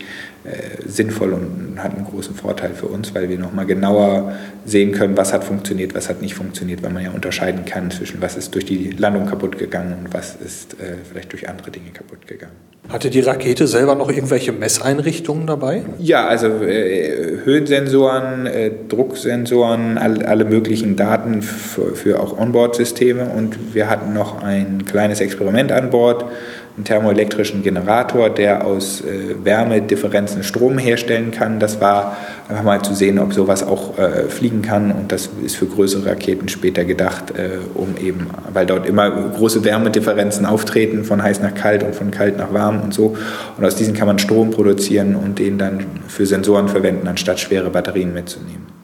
äh, 0.46 0.88
sinnvoll 0.88 1.32
und 1.32 1.82
hat 1.82 1.94
einen 1.94 2.04
großen 2.04 2.34
Vorteil 2.34 2.74
für 2.74 2.86
uns, 2.86 3.14
weil 3.14 3.28
wir 3.28 3.38
nochmal 3.38 3.66
genauer 3.66 4.32
sehen 4.64 4.92
können, 4.92 5.16
was 5.16 5.32
hat 5.32 5.44
funktioniert, 5.44 5.94
was 5.94 6.08
hat 6.08 6.22
nicht 6.22 6.34
funktioniert, 6.34 6.82
weil 6.82 6.92
man 6.92 7.02
ja 7.02 7.10
unterscheiden 7.10 7.64
kann 7.64 7.90
zwischen 7.90 8.22
was 8.22 8.36
ist 8.36 8.54
durch 8.54 8.64
die 8.64 8.90
Landung 8.90 9.26
kaputt 9.26 9.58
gegangen 9.58 9.94
und 9.98 10.14
was 10.14 10.36
ist 10.36 10.74
äh, 10.74 10.94
vielleicht 11.10 11.32
durch 11.32 11.48
andere 11.48 11.70
Dinge 11.70 11.90
kaputt 11.90 12.26
gegangen. 12.26 12.54
Hatte 12.88 13.10
die 13.10 13.20
Rakete 13.20 13.66
selber 13.66 13.96
noch 13.96 14.08
irgendwelche 14.08 14.52
Messeinrichtungen 14.52 15.48
dabei? 15.48 15.82
Ja, 15.98 16.28
also 16.28 16.46
äh, 16.62 17.38
Höhensensoren, 17.44 18.46
äh, 18.46 18.70
Drucksensoren, 18.88 19.98
all, 19.98 20.22
alle 20.22 20.44
möglichen 20.44 20.94
Daten 20.94 21.42
für, 21.42 21.96
für 21.96 22.20
auch 22.20 22.38
Onboard-Systeme 22.38 23.24
und 23.24 23.74
wir 23.74 23.90
hatten 23.90 24.14
noch 24.14 24.42
ein 24.42 24.84
kleines 24.84 25.20
Experiment 25.20 25.72
an 25.72 25.90
Bord, 25.90 26.26
einen 26.76 26.84
thermoelektrischen 26.84 27.62
Generator, 27.62 28.28
der 28.28 28.66
aus 28.66 29.00
äh, 29.00 29.34
Wärmedifferenzen 29.42 30.42
Strom 30.42 30.76
herstellen 30.76 31.30
kann. 31.30 31.58
Das 31.58 31.80
war 31.80 32.18
einfach 32.48 32.64
mal 32.64 32.82
zu 32.82 32.92
sehen, 32.92 33.18
ob 33.18 33.32
sowas 33.32 33.62
auch 33.62 33.98
äh, 33.98 34.28
fliegen 34.28 34.60
kann. 34.60 34.92
Und 34.92 35.10
das 35.10 35.30
ist 35.42 35.56
für 35.56 35.66
größere 35.66 36.04
Raketen 36.04 36.48
später 36.48 36.84
gedacht, 36.84 37.30
äh, 37.30 37.58
um 37.74 37.96
eben, 37.98 38.26
weil 38.52 38.66
dort 38.66 38.86
immer 38.86 39.10
große 39.10 39.64
Wärmedifferenzen 39.64 40.44
auftreten, 40.44 41.04
von 41.04 41.22
heiß 41.22 41.40
nach 41.40 41.54
kalt 41.54 41.82
und 41.82 41.94
von 41.94 42.10
kalt 42.10 42.36
nach 42.36 42.52
warm 42.52 42.82
und 42.82 42.92
so. 42.92 43.16
Und 43.56 43.64
aus 43.64 43.76
diesen 43.76 43.94
kann 43.94 44.06
man 44.06 44.18
Strom 44.18 44.50
produzieren 44.50 45.16
und 45.16 45.38
den 45.38 45.56
dann 45.56 45.86
für 46.08 46.26
Sensoren 46.26 46.68
verwenden, 46.68 47.08
anstatt 47.08 47.40
schwere 47.40 47.70
Batterien 47.70 48.12
mitzunehmen. 48.12 48.75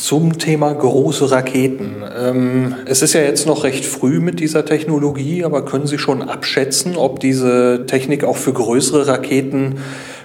Zum 0.00 0.38
Thema 0.38 0.72
große 0.72 1.32
Raketen. 1.32 2.04
Ähm, 2.16 2.76
es 2.86 3.02
ist 3.02 3.14
ja 3.14 3.20
jetzt 3.20 3.48
noch 3.48 3.64
recht 3.64 3.84
früh 3.84 4.20
mit 4.20 4.38
dieser 4.38 4.64
Technologie, 4.64 5.42
aber 5.44 5.64
können 5.64 5.88
Sie 5.88 5.98
schon 5.98 6.22
abschätzen, 6.22 6.96
ob 6.96 7.18
diese 7.18 7.84
Technik 7.84 8.22
auch 8.22 8.36
für 8.36 8.52
größere 8.52 9.08
Raketen 9.08 9.78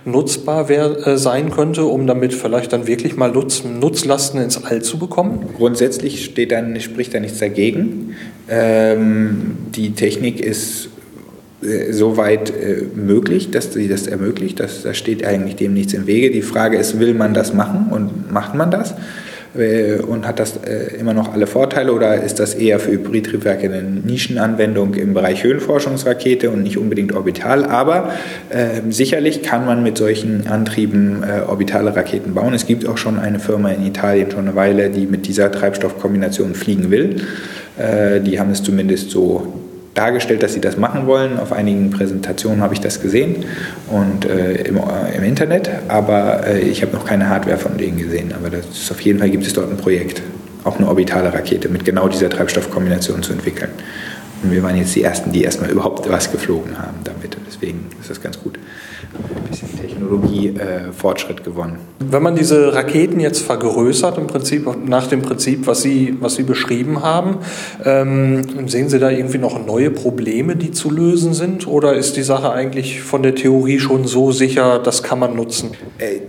nutzbar 0.05 0.69
wär, 0.69 1.07
äh, 1.07 1.17
sein 1.17 1.49
könnte, 1.49 1.85
um 1.85 2.05
damit 2.05 2.35
vielleicht 2.35 2.71
dann 2.71 2.85
wirklich 2.85 3.15
mal 3.15 3.31
Nutz, 3.31 3.63
Nutzlasten 3.63 4.39
ins 4.41 4.63
All 4.63 4.83
zu 4.83 4.99
bekommen? 4.99 5.49
Grundsätzlich 5.57 6.23
steht 6.23 6.51
dann, 6.51 6.79
spricht 6.79 7.15
da 7.15 7.19
nichts 7.19 7.39
dagegen. 7.39 8.15
Ähm, 8.47 9.57
die 9.73 9.93
Technik 9.93 10.39
ist 10.39 10.89
äh, 11.63 11.91
soweit 11.91 12.51
äh, 12.51 12.83
möglich, 12.93 13.49
dass 13.49 13.73
sie 13.73 13.87
das 13.87 14.05
ermöglicht. 14.05 14.59
Das, 14.59 14.83
da 14.83 14.93
steht 14.93 15.25
eigentlich 15.25 15.55
dem 15.55 15.73
nichts 15.73 15.93
im 15.93 16.05
Wege. 16.05 16.29
Die 16.29 16.43
Frage 16.43 16.77
ist, 16.77 16.99
will 16.99 17.15
man 17.15 17.33
das 17.33 17.55
machen 17.55 17.87
und 17.89 18.31
macht 18.31 18.53
man 18.53 18.69
das? 18.69 18.93
Äh, 19.55 19.99
und 19.99 20.27
hat 20.27 20.39
das 20.39 20.57
äh, 20.57 20.95
immer 20.99 21.13
noch 21.13 21.33
alle 21.33 21.47
Vorteile 21.47 21.93
oder 21.93 22.21
ist 22.23 22.39
das 22.39 22.55
eher 22.55 22.79
für 22.79 22.91
Hybridtriebwerke 22.91 23.65
eine 23.65 23.83
Nischenanwendung 23.83 24.95
im 24.95 25.13
Bereich 25.13 25.43
Höhenforschungsrakete 25.43 26.49
und 26.49 26.63
nicht 26.63 26.77
unbedingt 26.77 27.13
orbital? 27.13 27.65
Aber 27.65 28.11
äh, 28.49 28.81
sicherlich 28.89 29.43
kann 29.43 29.65
man 29.65 29.83
mit 29.83 29.97
solchen 29.97 30.47
Antrieben 30.47 31.23
äh, 31.23 31.41
orbitale 31.41 31.95
Raketen 31.95 32.33
bauen. 32.33 32.53
Es 32.53 32.65
gibt 32.65 32.87
auch 32.87 32.97
schon 32.97 33.19
eine 33.19 33.39
Firma 33.39 33.69
in 33.69 33.85
Italien 33.85 34.31
schon 34.31 34.47
eine 34.47 34.55
Weile, 34.55 34.89
die 34.89 35.05
mit 35.05 35.27
dieser 35.27 35.51
Treibstoffkombination 35.51 36.55
fliegen 36.55 36.89
will. 36.89 37.21
Äh, 37.77 38.21
die 38.21 38.39
haben 38.39 38.51
es 38.51 38.63
zumindest 38.63 39.11
so 39.11 39.62
dargestellt, 39.93 40.43
dass 40.43 40.53
sie 40.53 40.61
das 40.61 40.77
machen 40.77 41.05
wollen. 41.07 41.39
Auf 41.39 41.51
einigen 41.51 41.91
Präsentationen 41.91 42.61
habe 42.61 42.73
ich 42.73 42.81
das 42.81 43.01
gesehen 43.01 43.45
und 43.89 44.25
äh, 44.25 44.53
im, 44.63 44.77
äh, 44.77 45.15
im, 45.15 45.23
Internet, 45.23 45.69
aber 45.87 46.47
äh, 46.47 46.59
ich 46.59 46.81
habe 46.81 46.93
noch 46.93 47.05
keine 47.05 47.29
Hardware 47.29 47.57
von 47.57 47.77
denen 47.77 47.97
gesehen. 47.97 48.33
Aber 48.33 48.55
ist, 48.57 48.91
auf 48.91 49.01
jeden 49.01 49.19
Fall 49.19 49.29
gibt 49.29 49.45
es 49.45 49.53
dort 49.53 49.69
ein 49.69 49.77
Projekt, 49.77 50.21
auch 50.63 50.77
eine 50.77 50.87
orbitale 50.87 51.33
Rakete 51.33 51.69
mit 51.69 51.85
genau 51.85 52.07
dieser 52.07 52.29
Treibstoffkombination 52.29 53.21
zu 53.21 53.33
entwickeln. 53.33 53.69
Und 54.43 54.51
wir 54.51 54.61
waren 54.61 54.75
jetzt 54.75 54.93
die 54.95 55.03
Ersten, 55.03 55.31
die 55.31 55.43
erstmal 55.43 55.69
überhaupt 55.69 56.09
was 56.09 56.31
geflogen 56.31 56.77
haben 56.77 56.97
damit. 57.05 57.35
Und 57.37 57.47
deswegen 57.47 57.85
ist 57.99 58.09
das 58.09 58.21
ganz 58.21 58.37
gut. 58.39 58.59
Ein 59.13 59.49
bisschen 59.49 59.79
Technologiefortschritt 59.79 61.39
äh, 61.39 61.43
gewonnen. 61.43 61.77
Wenn 61.99 62.21
man 62.21 62.35
diese 62.35 62.73
Raketen 62.73 63.21
jetzt 63.21 63.41
vergrößert, 63.41 64.17
im 64.17 64.27
Prinzip 64.27 64.67
nach 64.85 65.07
dem 65.07 65.21
Prinzip, 65.21 65.65
was 65.65 65.81
Sie, 65.81 66.17
was 66.19 66.35
Sie 66.35 66.43
beschrieben 66.43 67.03
haben, 67.03 67.37
ähm, 67.85 68.67
sehen 68.67 68.89
Sie 68.89 68.99
da 68.99 69.09
irgendwie 69.09 69.37
noch 69.37 69.65
neue 69.65 69.91
Probleme, 69.91 70.57
die 70.57 70.71
zu 70.71 70.91
lösen 70.91 71.33
sind? 71.33 71.65
Oder 71.67 71.93
ist 71.93 72.17
die 72.17 72.23
Sache 72.23 72.51
eigentlich 72.51 73.01
von 73.01 73.23
der 73.23 73.35
Theorie 73.35 73.79
schon 73.79 74.07
so 74.07 74.31
sicher, 74.31 74.79
das 74.79 75.03
kann 75.03 75.19
man 75.19 75.35
nutzen? 75.35 75.71
Äh, 75.99 76.19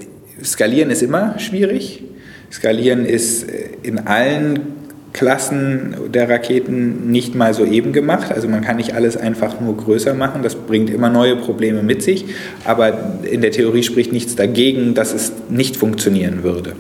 skalieren 0.45 0.91
ist 0.91 1.03
immer 1.03 1.39
schwierig. 1.41 2.05
Skalieren 2.53 3.05
ist 3.07 3.49
äh, 3.49 3.71
in 3.83 4.07
allen 4.07 4.74
Klassen 5.15 5.95
der 6.13 6.29
Raketen 6.29 7.11
nicht 7.11 7.37
mal 7.37 7.55
so 7.55 7.65
eben 7.65 7.93
gemacht. 7.93 8.33
Also 8.33 8.49
man 8.49 8.63
kann 8.63 8.77
nicht 8.77 8.95
alles 8.95 9.17
einfach 9.17 9.61
nur 9.61 9.77
größer 9.77 10.13
machen. 10.13 10.43
Das 10.43 10.57
bringt 10.57 10.91
immer 10.91 11.09
neue 11.09 11.37
Probleme 11.37 11.85
mit 11.85 12.03
sich. 12.03 12.27
Aber 12.65 12.93
in 13.23 13.41
der 13.41 13.53
Theorie 13.53 13.85
spricht 13.85 14.13
nichts 14.13 14.35
dagegen, 14.35 14.95
dass 14.95 15.15
es 15.15 15.33
nicht 15.49 15.77
funktionieren 15.77 16.43
würde. 16.43 16.73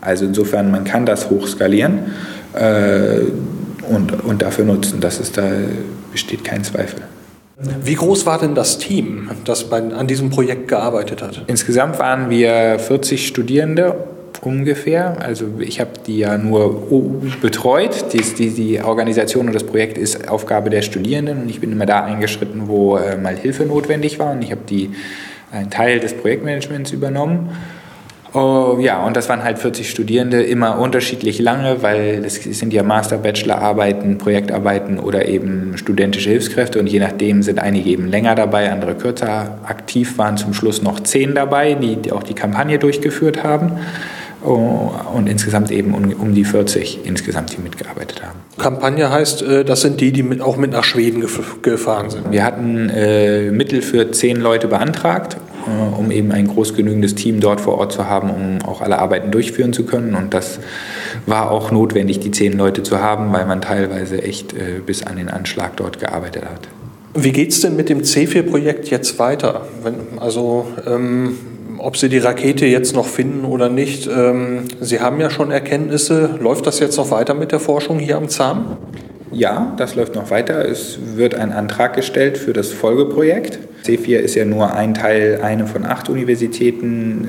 Also 0.00 0.24
insofern, 0.24 0.70
man 0.70 0.84
kann 0.84 1.04
das 1.04 1.28
hochskalieren 1.28 1.98
äh, 2.54 3.20
und, 3.86 4.24
und 4.24 4.40
dafür 4.40 4.64
nutzen. 4.64 5.00
Das 5.00 5.20
ist 5.20 5.36
da 5.36 5.44
besteht 6.10 6.42
kein 6.42 6.64
Zweifel. 6.64 7.02
Wie 7.84 7.94
groß 7.94 8.24
war 8.24 8.38
denn 8.38 8.54
das 8.54 8.78
Team, 8.78 9.30
das 9.44 9.64
bei, 9.64 9.82
an 9.82 10.06
diesem 10.06 10.30
Projekt 10.30 10.68
gearbeitet 10.68 11.22
hat? 11.22 11.42
Insgesamt 11.48 11.98
waren 11.98 12.30
wir 12.30 12.78
40 12.78 13.26
Studierende 13.26 13.94
ungefähr. 14.44 15.16
Also 15.20 15.46
ich 15.58 15.80
habe 15.80 15.90
die 16.06 16.18
ja 16.18 16.38
nur 16.38 16.88
betreut. 17.40 18.12
Die, 18.12 18.20
die, 18.20 18.50
die, 18.50 18.80
Organisation 18.80 19.46
und 19.46 19.54
das 19.54 19.64
Projekt 19.64 19.98
ist 19.98 20.28
Aufgabe 20.28 20.70
der 20.70 20.82
Studierenden 20.82 21.42
und 21.42 21.50
ich 21.50 21.60
bin 21.60 21.72
immer 21.72 21.86
da 21.86 22.04
eingeschritten, 22.04 22.68
wo 22.68 22.96
äh, 22.96 23.16
mal 23.16 23.36
Hilfe 23.36 23.64
notwendig 23.64 24.18
war 24.18 24.32
und 24.32 24.42
ich 24.42 24.50
habe 24.50 24.62
die 24.68 24.90
einen 25.52 25.70
Teil 25.70 26.00
des 26.00 26.14
Projektmanagements 26.14 26.92
übernommen. 26.92 27.50
Oh, 28.34 28.78
ja, 28.80 29.06
und 29.06 29.16
das 29.16 29.28
waren 29.28 29.44
halt 29.44 29.60
40 29.60 29.88
Studierende, 29.88 30.42
immer 30.42 30.80
unterschiedlich 30.80 31.38
lange, 31.38 31.84
weil 31.84 32.24
es 32.24 32.34
sind 32.34 32.72
ja 32.72 32.82
Master, 32.82 33.18
Bachelor-Arbeiten, 33.18 34.18
Projektarbeiten 34.18 34.98
oder 34.98 35.28
eben 35.28 35.78
studentische 35.78 36.30
Hilfskräfte 36.30 36.80
und 36.80 36.88
je 36.88 36.98
nachdem 36.98 37.44
sind 37.44 37.60
einige 37.60 37.90
eben 37.90 38.08
länger 38.08 38.34
dabei, 38.34 38.72
andere 38.72 38.96
kürzer. 38.96 39.58
Aktiv 39.64 40.18
waren 40.18 40.36
zum 40.36 40.52
Schluss 40.52 40.82
noch 40.82 40.98
zehn 40.98 41.36
dabei, 41.36 41.74
die 41.74 42.10
auch 42.10 42.24
die 42.24 42.34
Kampagne 42.34 42.80
durchgeführt 42.80 43.44
haben. 43.44 43.78
Oh, 44.44 44.90
und 45.14 45.26
insgesamt 45.26 45.70
eben 45.70 45.94
um, 45.94 46.12
um, 46.12 46.34
die 46.34 46.44
40 46.44 47.00
insgesamt, 47.04 47.56
die 47.56 47.62
mitgearbeitet 47.62 48.22
haben. 48.22 48.40
Kampagne 48.58 49.10
heißt, 49.10 49.40
äh, 49.42 49.64
das 49.64 49.80
sind 49.80 50.02
die, 50.02 50.12
die 50.12 50.22
mit, 50.22 50.42
auch 50.42 50.58
mit 50.58 50.70
nach 50.70 50.84
Schweden 50.84 51.22
gef 51.22 51.62
gefahren 51.62 52.10
sind. 52.10 52.30
Wir 52.30 52.44
hatten 52.44 52.90
äh, 52.90 53.50
Mittel 53.50 53.80
für 53.80 54.10
zehn 54.12 54.38
Leute 54.38 54.68
beantragt, 54.68 55.38
äh, 55.66 55.98
um 55.98 56.10
eben 56.10 56.30
ein 56.30 56.46
groß 56.46 56.74
genügendes 56.74 57.14
Team 57.14 57.40
dort 57.40 57.62
vor 57.62 57.78
Ort 57.78 57.92
zu 57.92 58.06
haben, 58.06 58.28
um 58.28 58.68
auch 58.68 58.82
alle 58.82 58.98
Arbeiten 58.98 59.30
durchführen 59.30 59.72
zu 59.72 59.86
können. 59.86 60.14
Und 60.14 60.34
das 60.34 60.58
war 61.24 61.50
auch 61.50 61.70
notwendig, 61.70 62.20
die 62.20 62.30
zehn 62.30 62.52
Leute 62.58 62.82
zu 62.82 63.00
haben, 63.00 63.32
weil 63.32 63.46
man 63.46 63.62
teilweise 63.62 64.22
echt 64.22 64.52
äh, 64.52 64.80
bis 64.84 65.04
an 65.04 65.16
den 65.16 65.30
Anschlag 65.30 65.78
dort 65.78 66.00
gearbeitet 66.00 66.44
hat. 66.44 66.68
Wie 67.14 67.32
geht 67.32 67.52
es 67.52 67.62
denn 67.62 67.76
mit 67.76 67.88
dem 67.88 68.02
C4-Projekt 68.02 68.90
jetzt 68.90 69.18
weiter? 69.18 69.62
Wenn, 69.82 70.18
also 70.18 70.66
ähm 70.86 71.38
ob 71.84 71.98
Sie 71.98 72.08
die 72.08 72.18
Rakete 72.18 72.64
jetzt 72.64 72.94
noch 72.94 73.06
finden 73.06 73.44
oder 73.44 73.68
nicht. 73.68 74.08
Ähm, 74.08 74.64
Sie 74.80 75.00
haben 75.00 75.20
ja 75.20 75.28
schon 75.28 75.50
Erkenntnisse. 75.50 76.30
Läuft 76.40 76.66
das 76.66 76.80
jetzt 76.80 76.96
noch 76.96 77.10
weiter 77.10 77.34
mit 77.34 77.52
der 77.52 77.60
Forschung 77.60 77.98
hier 77.98 78.16
am 78.16 78.28
ZAM? 78.28 78.78
Ja, 79.30 79.74
das 79.76 79.94
läuft 79.94 80.14
noch 80.14 80.30
weiter. 80.30 80.66
Es 80.66 80.98
wird 81.16 81.34
ein 81.34 81.52
Antrag 81.52 81.94
gestellt 81.94 82.38
für 82.38 82.54
das 82.54 82.70
Folgeprojekt. 82.72 83.58
C4 83.84 84.16
ist 84.16 84.34
ja 84.34 84.46
nur 84.46 84.72
ein 84.72 84.94
Teil, 84.94 85.40
eine 85.42 85.66
von 85.66 85.84
acht 85.84 86.08
Universitäten, 86.08 87.28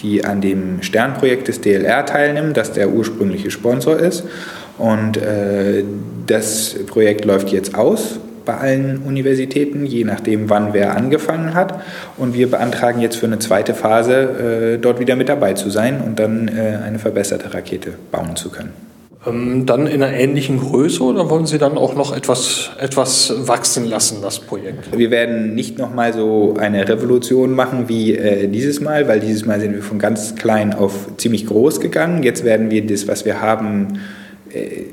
die 0.00 0.24
an 0.24 0.40
dem 0.40 0.82
Sternprojekt 0.82 1.48
des 1.48 1.60
DLR 1.60 2.06
teilnehmen, 2.06 2.54
das 2.54 2.72
der 2.72 2.90
ursprüngliche 2.90 3.50
Sponsor 3.50 3.98
ist. 3.98 4.24
Und 4.78 5.16
äh, 5.16 5.82
das 6.26 6.76
Projekt 6.86 7.24
läuft 7.24 7.48
jetzt 7.50 7.74
aus 7.74 8.20
bei 8.44 8.54
allen 8.54 8.98
Universitäten, 8.98 9.86
je 9.86 10.04
nachdem, 10.04 10.50
wann 10.50 10.72
wer 10.72 10.96
angefangen 10.96 11.54
hat. 11.54 11.80
Und 12.16 12.34
wir 12.34 12.50
beantragen 12.50 13.00
jetzt 13.00 13.16
für 13.16 13.26
eine 13.26 13.38
zweite 13.38 13.74
Phase, 13.74 14.74
äh, 14.74 14.78
dort 14.78 15.00
wieder 15.00 15.16
mit 15.16 15.28
dabei 15.28 15.54
zu 15.54 15.70
sein 15.70 16.00
und 16.00 16.18
dann 16.18 16.48
äh, 16.48 16.78
eine 16.84 16.98
verbesserte 16.98 17.52
Rakete 17.54 17.92
bauen 18.10 18.36
zu 18.36 18.50
können. 18.50 18.72
Ähm, 19.26 19.66
dann 19.66 19.86
in 19.86 20.02
einer 20.02 20.16
ähnlichen 20.16 20.58
Größe 20.58 21.02
oder 21.02 21.28
wollen 21.28 21.44
Sie 21.44 21.58
dann 21.58 21.76
auch 21.76 21.94
noch 21.94 22.16
etwas, 22.16 22.70
etwas 22.78 23.32
wachsen 23.46 23.84
lassen, 23.84 24.22
das 24.22 24.38
Projekt? 24.38 24.96
Wir 24.96 25.10
werden 25.10 25.54
nicht 25.54 25.78
nochmal 25.78 26.14
so 26.14 26.56
eine 26.58 26.88
Revolution 26.88 27.52
machen 27.52 27.88
wie 27.88 28.16
äh, 28.16 28.48
dieses 28.48 28.80
Mal, 28.80 29.08
weil 29.08 29.20
dieses 29.20 29.44
Mal 29.44 29.60
sind 29.60 29.74
wir 29.74 29.82
von 29.82 29.98
ganz 29.98 30.36
klein 30.36 30.72
auf 30.72 31.08
ziemlich 31.18 31.46
groß 31.46 31.80
gegangen. 31.80 32.22
Jetzt 32.22 32.44
werden 32.44 32.70
wir 32.70 32.86
das, 32.86 33.08
was 33.08 33.26
wir 33.26 33.42
haben, 33.42 34.00
äh, 34.54 34.84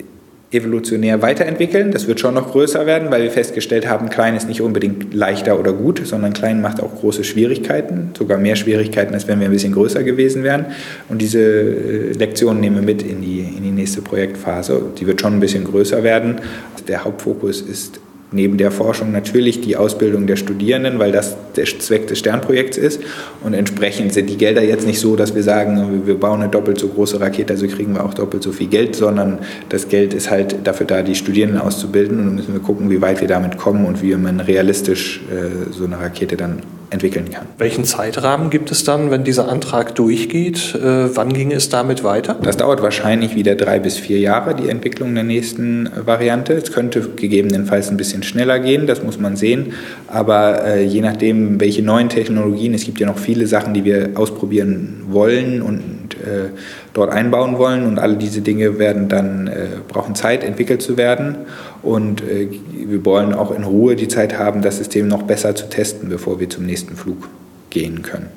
evolutionär 0.57 1.21
weiterentwickeln. 1.21 1.91
Das 1.91 2.07
wird 2.07 2.19
schon 2.19 2.33
noch 2.33 2.51
größer 2.51 2.85
werden, 2.85 3.11
weil 3.11 3.23
wir 3.23 3.31
festgestellt 3.31 3.87
haben, 3.87 4.09
klein 4.09 4.35
ist 4.35 4.47
nicht 4.47 4.61
unbedingt 4.61 5.13
leichter 5.13 5.59
oder 5.59 5.73
gut, 5.73 6.01
sondern 6.03 6.33
klein 6.33 6.61
macht 6.61 6.81
auch 6.81 6.95
große 6.95 7.23
Schwierigkeiten, 7.23 8.11
sogar 8.17 8.37
mehr 8.37 8.55
Schwierigkeiten, 8.55 9.13
als 9.13 9.27
wenn 9.27 9.39
wir 9.39 9.47
ein 9.47 9.53
bisschen 9.53 9.73
größer 9.73 10.03
gewesen 10.03 10.43
wären. 10.43 10.67
Und 11.09 11.21
diese 11.21 11.39
äh, 11.39 12.11
Lektionen 12.13 12.61
nehmen 12.61 12.77
wir 12.77 12.83
mit 12.83 13.03
in 13.03 13.21
die, 13.21 13.39
in 13.39 13.63
die 13.63 13.71
nächste 13.71 14.01
Projektphase. 14.01 14.81
Die 14.99 15.07
wird 15.07 15.21
schon 15.21 15.33
ein 15.33 15.39
bisschen 15.39 15.63
größer 15.63 16.03
werden. 16.03 16.41
Der 16.87 17.03
Hauptfokus 17.03 17.61
ist 17.61 17.99
neben 18.31 18.57
der 18.57 18.71
Forschung 18.71 19.11
natürlich 19.11 19.61
die 19.61 19.77
Ausbildung 19.77 20.27
der 20.27 20.35
Studierenden, 20.35 20.99
weil 20.99 21.11
das 21.11 21.37
der 21.55 21.65
Zweck 21.65 22.07
des 22.07 22.19
Sternprojekts 22.19 22.77
ist. 22.77 23.01
Und 23.43 23.53
entsprechend 23.53 24.13
sind 24.13 24.29
die 24.29 24.37
Gelder 24.37 24.63
jetzt 24.63 24.85
nicht 24.85 24.99
so, 24.99 25.15
dass 25.15 25.33
wir 25.33 25.43
sagen, 25.43 26.05
wir 26.05 26.19
bauen 26.19 26.41
eine 26.41 26.49
doppelt 26.49 26.79
so 26.79 26.89
große 26.89 27.19
Rakete, 27.19 27.53
also 27.53 27.67
kriegen 27.67 27.93
wir 27.93 28.03
auch 28.03 28.13
doppelt 28.13 28.43
so 28.43 28.51
viel 28.51 28.67
Geld, 28.67 28.95
sondern 28.95 29.39
das 29.69 29.87
Geld 29.87 30.13
ist 30.13 30.29
halt 30.29 30.55
dafür 30.65 30.85
da, 30.85 31.01
die 31.01 31.15
Studierenden 31.15 31.59
auszubilden. 31.59 32.19
Und 32.19 32.25
dann 32.25 32.35
müssen 32.35 32.53
wir 32.53 32.61
gucken, 32.61 32.89
wie 32.89 33.01
weit 33.01 33.21
wir 33.21 33.27
damit 33.27 33.57
kommen 33.57 33.85
und 33.85 34.01
wie 34.01 34.13
man 34.15 34.39
realistisch 34.39 35.21
äh, 35.31 35.71
so 35.71 35.85
eine 35.85 35.99
Rakete 35.99 36.35
dann 36.35 36.61
entwickeln 36.89 37.29
kann. 37.31 37.45
Welchen 37.57 37.83
Zeitrahmen 37.83 38.49
gibt 38.49 38.71
es 38.71 38.83
dann, 38.83 39.11
wenn 39.11 39.23
dieser 39.23 39.49
Antrag 39.49 39.95
durchgeht? 39.95 40.75
Äh, 40.75 41.15
wann 41.15 41.33
ging 41.33 41.51
es 41.51 41.69
damit 41.69 42.03
weiter? 42.03 42.35
Das 42.41 42.57
dauert 42.57 42.81
wahrscheinlich 42.81 43.35
wieder 43.35 43.55
drei 43.55 43.79
bis 43.79 43.97
vier 43.97 44.19
Jahre, 44.19 44.55
die 44.55 44.69
Entwicklung 44.69 45.13
der 45.13 45.23
nächsten 45.23 45.89
Variante. 46.05 46.53
Es 46.53 46.71
könnte 46.71 47.01
gegebenenfalls 47.01 47.89
ein 47.89 47.97
bisschen 47.97 48.23
schneller 48.23 48.59
gehen, 48.59 48.87
das 48.87 49.03
muss 49.03 49.19
man 49.19 49.35
sehen. 49.35 49.73
Aber 50.07 50.65
äh, 50.65 50.83
je 50.83 51.01
nachdem, 51.01 51.59
welche 51.59 51.81
neuen 51.81 52.09
Technologien, 52.09 52.73
es 52.73 52.85
gibt 52.85 52.99
ja 52.99 53.07
noch 53.07 53.17
viele 53.17 53.47
Sachen, 53.47 53.73
die 53.73 53.83
wir 53.83 54.11
ausprobieren 54.15 55.03
wollen 55.09 55.61
und 55.61 56.15
äh, 56.25 56.49
dort 56.97 57.11
einbauen 57.11 57.57
wollen. 57.57 57.85
Und 57.85 57.99
alle 57.99 58.17
diese 58.17 58.41
Dinge 58.41 58.79
werden 58.79 59.07
dann, 59.07 59.47
äh, 59.47 59.67
brauchen 59.87 60.15
Zeit, 60.15 60.43
entwickelt 60.43 60.81
zu 60.81 60.97
werden. 60.97 61.37
Und 61.81 62.21
äh, 62.21 62.49
wir 62.73 63.05
wollen 63.05 63.33
auch 63.33 63.51
in 63.51 63.63
Ruhe 63.63 63.95
die 63.95 64.07
Zeit 64.07 64.37
haben, 64.37 64.61
das 64.61 64.77
System 64.77 65.07
noch 65.07 65.23
besser 65.23 65.55
zu 65.55 65.69
testen, 65.69 66.09
bevor 66.09 66.39
wir 66.39 66.49
zum 66.49 66.65
nächsten 66.65 66.95
Flug 66.95 67.29
gehen 67.69 68.01
können. 68.01 68.27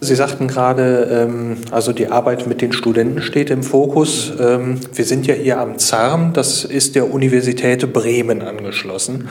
Sie 0.00 0.14
sagten 0.14 0.46
gerade, 0.46 1.08
ähm, 1.10 1.56
also 1.72 1.92
die 1.92 2.06
Arbeit 2.06 2.46
mit 2.46 2.60
den 2.60 2.72
Studenten 2.72 3.20
steht 3.20 3.50
im 3.50 3.64
Fokus. 3.64 4.32
Ähm, 4.38 4.78
wir 4.94 5.04
sind 5.04 5.26
ja 5.26 5.34
hier 5.34 5.58
am 5.58 5.78
ZARM, 5.78 6.34
das 6.34 6.64
ist 6.64 6.94
der 6.94 7.12
Universität 7.12 7.92
Bremen 7.92 8.42
angeschlossen. 8.42 9.28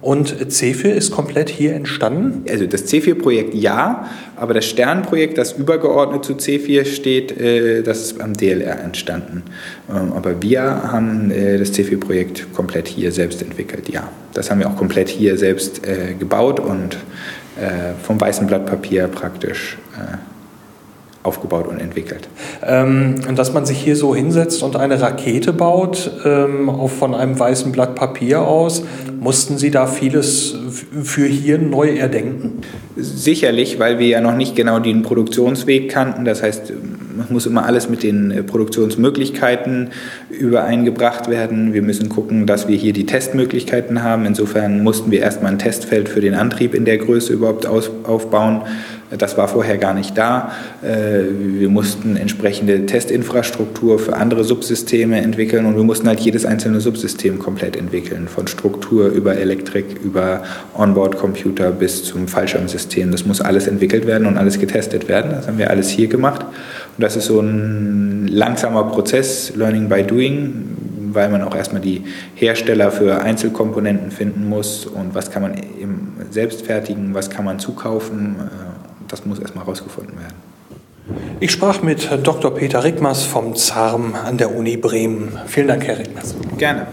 Und 0.00 0.34
C4 0.34 0.88
ist 0.88 1.10
komplett 1.10 1.50
hier 1.50 1.74
entstanden? 1.74 2.44
Also 2.48 2.66
das 2.66 2.86
C4-Projekt 2.86 3.54
ja, 3.54 4.08
aber 4.36 4.54
das 4.54 4.64
Sternprojekt, 4.64 5.36
das 5.36 5.52
übergeordnet 5.52 6.24
zu 6.24 6.32
C4 6.34 6.86
steht, 6.86 7.38
äh, 7.38 7.82
das 7.82 8.00
ist 8.00 8.20
am 8.20 8.32
DLR 8.32 8.80
entstanden. 8.80 9.42
Ähm, 9.90 10.12
aber 10.14 10.42
wir 10.42 10.62
haben 10.62 11.30
äh, 11.30 11.58
das 11.58 11.74
C4-Projekt 11.74 12.52
komplett 12.54 12.88
hier 12.88 13.12
selbst 13.12 13.42
entwickelt, 13.42 13.90
ja. 13.90 14.08
Das 14.32 14.50
haben 14.50 14.60
wir 14.60 14.68
auch 14.68 14.76
komplett 14.76 15.08
hier 15.08 15.36
selbst 15.36 15.86
äh, 15.86 16.14
gebaut 16.14 16.60
und 16.60 16.98
vom 18.04 18.18
weißen 18.18 18.46
Blatt 18.46 18.64
Papier 18.64 19.06
praktisch 19.06 19.76
aufgebaut 21.22 21.66
und 21.68 21.80
entwickelt. 21.80 22.28
Ähm, 22.66 23.16
dass 23.36 23.52
man 23.52 23.66
sich 23.66 23.78
hier 23.78 23.96
so 23.96 24.14
hinsetzt 24.14 24.62
und 24.62 24.76
eine 24.76 25.00
Rakete 25.00 25.52
baut, 25.52 26.10
ähm, 26.24 26.70
auch 26.70 26.88
von 26.88 27.14
einem 27.14 27.38
weißen 27.38 27.72
Blatt 27.72 27.94
Papier 27.94 28.40
aus, 28.40 28.82
mussten 29.20 29.58
Sie 29.58 29.70
da 29.70 29.86
vieles 29.86 30.56
für 31.02 31.26
hier 31.26 31.58
neu 31.58 31.90
erdenken? 31.96 32.62
Sicherlich, 32.96 33.78
weil 33.78 33.98
wir 33.98 34.06
ja 34.06 34.20
noch 34.22 34.34
nicht 34.34 34.56
genau 34.56 34.78
den 34.78 35.02
Produktionsweg 35.02 35.90
kannten. 35.90 36.24
Das 36.24 36.42
heißt, 36.42 36.72
man 37.16 37.26
muss 37.30 37.44
immer 37.44 37.66
alles 37.66 37.90
mit 37.90 38.02
den 38.02 38.30
äh, 38.30 38.42
Produktionsmöglichkeiten 38.42 39.90
übereingebracht 40.30 41.28
werden. 41.28 41.74
Wir 41.74 41.82
müssen 41.82 42.08
gucken, 42.08 42.46
dass 42.46 42.66
wir 42.66 42.76
hier 42.76 42.94
die 42.94 43.04
Testmöglichkeiten 43.04 44.02
haben. 44.02 44.24
Insofern 44.24 44.82
mussten 44.82 45.10
wir 45.10 45.20
erstmal 45.20 45.52
ein 45.52 45.58
Testfeld 45.58 46.08
für 46.08 46.22
den 46.22 46.34
Antrieb 46.34 46.74
in 46.74 46.86
der 46.86 46.96
Größe 46.96 47.34
überhaupt 47.34 47.66
aufbauen. 47.66 48.62
Das 49.18 49.36
war 49.36 49.48
vorher 49.48 49.76
gar 49.76 49.92
nicht 49.92 50.16
da. 50.16 50.52
Äh, 50.82 51.22
wir 51.58 51.68
mussten 51.68 52.16
entsprechende 52.16 52.86
Testinfrastruktur 52.86 53.98
für 53.98 54.16
andere 54.16 54.44
Subsysteme 54.44 55.20
entwickeln 55.20 55.66
und 55.66 55.76
wir 55.76 55.82
mussten 55.82 56.06
halt 56.06 56.20
jedes 56.20 56.46
einzelne 56.46 56.80
Subsystem 56.80 57.38
komplett 57.38 57.76
entwickeln. 57.76 58.28
Von 58.28 58.46
Struktur 58.46 59.08
über 59.08 59.36
Elektrik, 59.36 60.00
über 60.04 60.44
Onboard-Computer 60.74 61.72
bis 61.72 62.04
zum 62.04 62.28
Fallschirmsystem. 62.28 63.10
Das 63.10 63.26
muss 63.26 63.40
alles 63.40 63.66
entwickelt 63.66 64.06
werden 64.06 64.26
und 64.26 64.38
alles 64.38 64.60
getestet 64.60 65.08
werden. 65.08 65.32
Das 65.32 65.48
haben 65.48 65.58
wir 65.58 65.70
alles 65.70 65.88
hier 65.88 66.06
gemacht. 66.06 66.42
Und 66.42 67.02
das 67.02 67.16
ist 67.16 67.26
so 67.26 67.40
ein 67.40 68.28
langsamer 68.28 68.84
Prozess, 68.84 69.52
Learning 69.56 69.88
by 69.88 70.04
Doing, 70.04 70.76
weil 71.12 71.28
man 71.28 71.42
auch 71.42 71.56
erstmal 71.56 71.82
die 71.82 72.04
Hersteller 72.36 72.92
für 72.92 73.20
Einzelkomponenten 73.22 74.12
finden 74.12 74.48
muss 74.48 74.86
und 74.86 75.14
was 75.14 75.30
kann 75.30 75.42
man 75.42 75.54
selbst 76.30 76.62
fertigen, 76.66 77.14
was 77.14 77.30
kann 77.30 77.44
man 77.44 77.58
zukaufen 77.58 78.36
das 79.10 79.26
muss 79.26 79.38
erstmal 79.38 79.64
herausgefunden 79.64 80.18
werden. 80.18 80.34
Ich 81.40 81.50
sprach 81.50 81.82
mit 81.82 82.08
Dr. 82.22 82.54
Peter 82.54 82.84
Rickmers 82.84 83.24
vom 83.24 83.56
ZARM 83.56 84.14
an 84.14 84.38
der 84.38 84.54
Uni 84.54 84.76
Bremen. 84.76 85.38
Vielen 85.46 85.68
Dank, 85.68 85.84
Herr 85.84 85.98
Rickmers. 85.98 86.34
Gerne. 86.58 86.86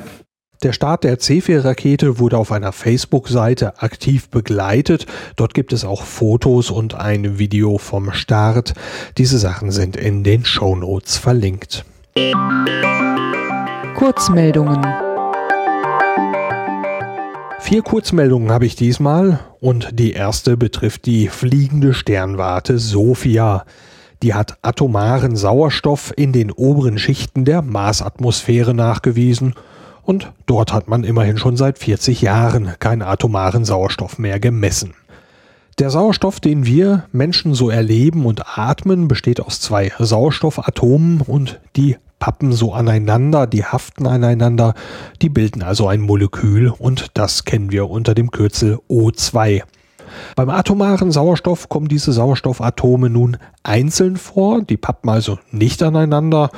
Der 0.64 0.74
Start 0.74 1.04
der 1.04 1.20
C4-Rakete 1.20 2.18
wurde 2.18 2.38
auf 2.38 2.52
einer 2.52 2.72
Facebook-Seite 2.72 3.80
aktiv 3.84 4.30
begleitet. 4.30 5.06
Dort 5.36 5.54
gibt 5.54 5.72
es 5.72 5.86
auch 5.86 6.04
Fotos 6.04 6.72
und 6.72 6.96
ein 6.96 7.38
Video 7.38 7.78
vom 7.78 8.12
Start. 8.12 8.74
Diese 9.20 9.38
Sachen 9.38 9.70
sind 9.70 9.96
in 9.96 10.24
den 10.24 10.46
Show 10.46 10.76
Notes 10.76 11.18
verlinkt. 11.18 11.86
Kurzmeldungen. 13.96 15.07
Vier 17.60 17.82
Kurzmeldungen 17.82 18.52
habe 18.52 18.66
ich 18.66 18.76
diesmal 18.76 19.40
und 19.60 19.90
die 20.00 20.14
erste 20.14 20.56
betrifft 20.56 21.06
die 21.06 21.28
fliegende 21.28 21.94
Sternwarte 21.94 22.80
Sophia. 22.80 23.66
Die 24.24 24.34
hat 24.34 24.58
atomaren 24.62 25.36
Sauerstoff 25.36 26.14
in 26.16 26.32
den 26.32 26.52
oberen 26.52 26.98
Schichten 26.98 27.46
der 27.46 27.62
Marsatmosphäre 27.62 28.74
nachgewiesen 28.74 29.56
und 30.04 30.32
dort 30.46 30.72
hat 30.72 30.88
man 30.88 31.04
immerhin 31.04 31.38
schon 31.38 31.58
seit 31.58 31.80
40 31.80 32.22
Jahren 32.22 32.76
keinen 32.80 33.02
atomaren 33.02 33.66
Sauerstoff 33.66 34.18
mehr 34.18 34.40
gemessen. 34.40 34.94
Der 35.80 35.90
Sauerstoff, 35.90 36.40
den 36.40 36.66
wir 36.66 37.06
Menschen 37.12 37.54
so 37.54 37.70
erleben 37.70 38.26
und 38.26 38.58
atmen, 38.58 39.08
besteht 39.08 39.42
aus 39.42 39.60
zwei 39.60 39.92
Sauerstoffatomen 40.00 41.22
und 41.22 41.60
die 41.76 41.98
pappen 42.20 42.52
so 42.52 42.74
aneinander, 42.74 43.48
die 43.48 43.64
haften 43.64 44.08
aneinander, 44.08 44.74
die 45.22 45.30
bilden 45.30 45.64
also 45.64 45.88
ein 45.88 46.02
Molekül 46.02 46.70
und 46.70 47.08
das 47.14 47.46
kennen 47.46 47.72
wir 47.72 47.90
unter 47.90 48.14
dem 48.14 48.32
Kürzel 48.32 48.80
O2. 48.90 49.64
Beim 50.36 50.50
atomaren 50.50 51.12
Sauerstoff 51.12 51.70
kommen 51.70 51.88
diese 51.88 52.12
Sauerstoffatome 52.14 53.10
nun 53.10 53.38
einzeln 53.64 54.18
vor, 54.18 54.62
die 54.62 54.78
pappen 54.78 55.10
also 55.10 55.38
nicht 55.52 55.84
aneinander 55.84 56.50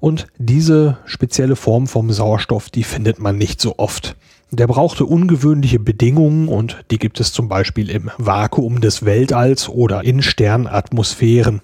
und 0.00 0.26
diese 0.38 0.98
spezielle 1.04 1.56
Form 1.56 1.86
vom 1.86 2.10
Sauerstoff, 2.10 2.70
die 2.70 2.84
findet 2.84 3.18
man 3.18 3.38
nicht 3.38 3.60
so 3.60 3.74
oft. 3.78 4.16
Der 4.52 4.68
brauchte 4.68 5.04
ungewöhnliche 5.04 5.80
Bedingungen 5.80 6.48
und 6.48 6.84
die 6.90 6.98
gibt 6.98 7.18
es 7.18 7.32
zum 7.32 7.48
Beispiel 7.48 7.90
im 7.90 8.10
Vakuum 8.16 8.80
des 8.80 9.04
Weltalls 9.04 9.68
oder 9.68 10.04
in 10.04 10.22
Sternatmosphären. 10.22 11.62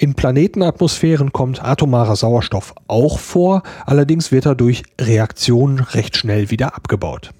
In 0.00 0.14
Planetenatmosphären 0.14 1.32
kommt 1.32 1.60
atomarer 1.60 2.14
Sauerstoff 2.14 2.72
auch 2.86 3.18
vor, 3.18 3.64
allerdings 3.84 4.30
wird 4.30 4.46
er 4.46 4.54
durch 4.54 4.84
Reaktionen 5.00 5.80
recht 5.80 6.16
schnell 6.16 6.52
wieder 6.52 6.76
abgebaut. 6.76 7.32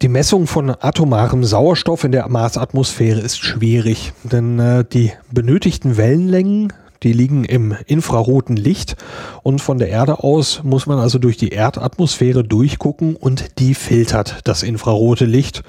Die 0.00 0.06
Messung 0.06 0.46
von 0.46 0.70
atomarem 0.70 1.42
Sauerstoff 1.42 2.04
in 2.04 2.12
der 2.12 2.28
Marsatmosphäre 2.28 3.18
ist 3.18 3.38
schwierig, 3.38 4.12
denn 4.22 4.60
äh, 4.60 4.84
die 4.84 5.10
benötigten 5.32 5.96
Wellenlängen, 5.96 6.72
die 7.02 7.12
liegen 7.12 7.44
im 7.44 7.74
infraroten 7.86 8.54
Licht 8.54 8.94
und 9.42 9.60
von 9.60 9.78
der 9.78 9.88
Erde 9.88 10.22
aus 10.22 10.62
muss 10.62 10.86
man 10.86 11.00
also 11.00 11.18
durch 11.18 11.36
die 11.36 11.48
Erdatmosphäre 11.48 12.44
durchgucken 12.44 13.16
und 13.16 13.58
die 13.58 13.74
filtert 13.74 14.38
das 14.44 14.62
infrarote 14.62 15.24
Licht. 15.24 15.64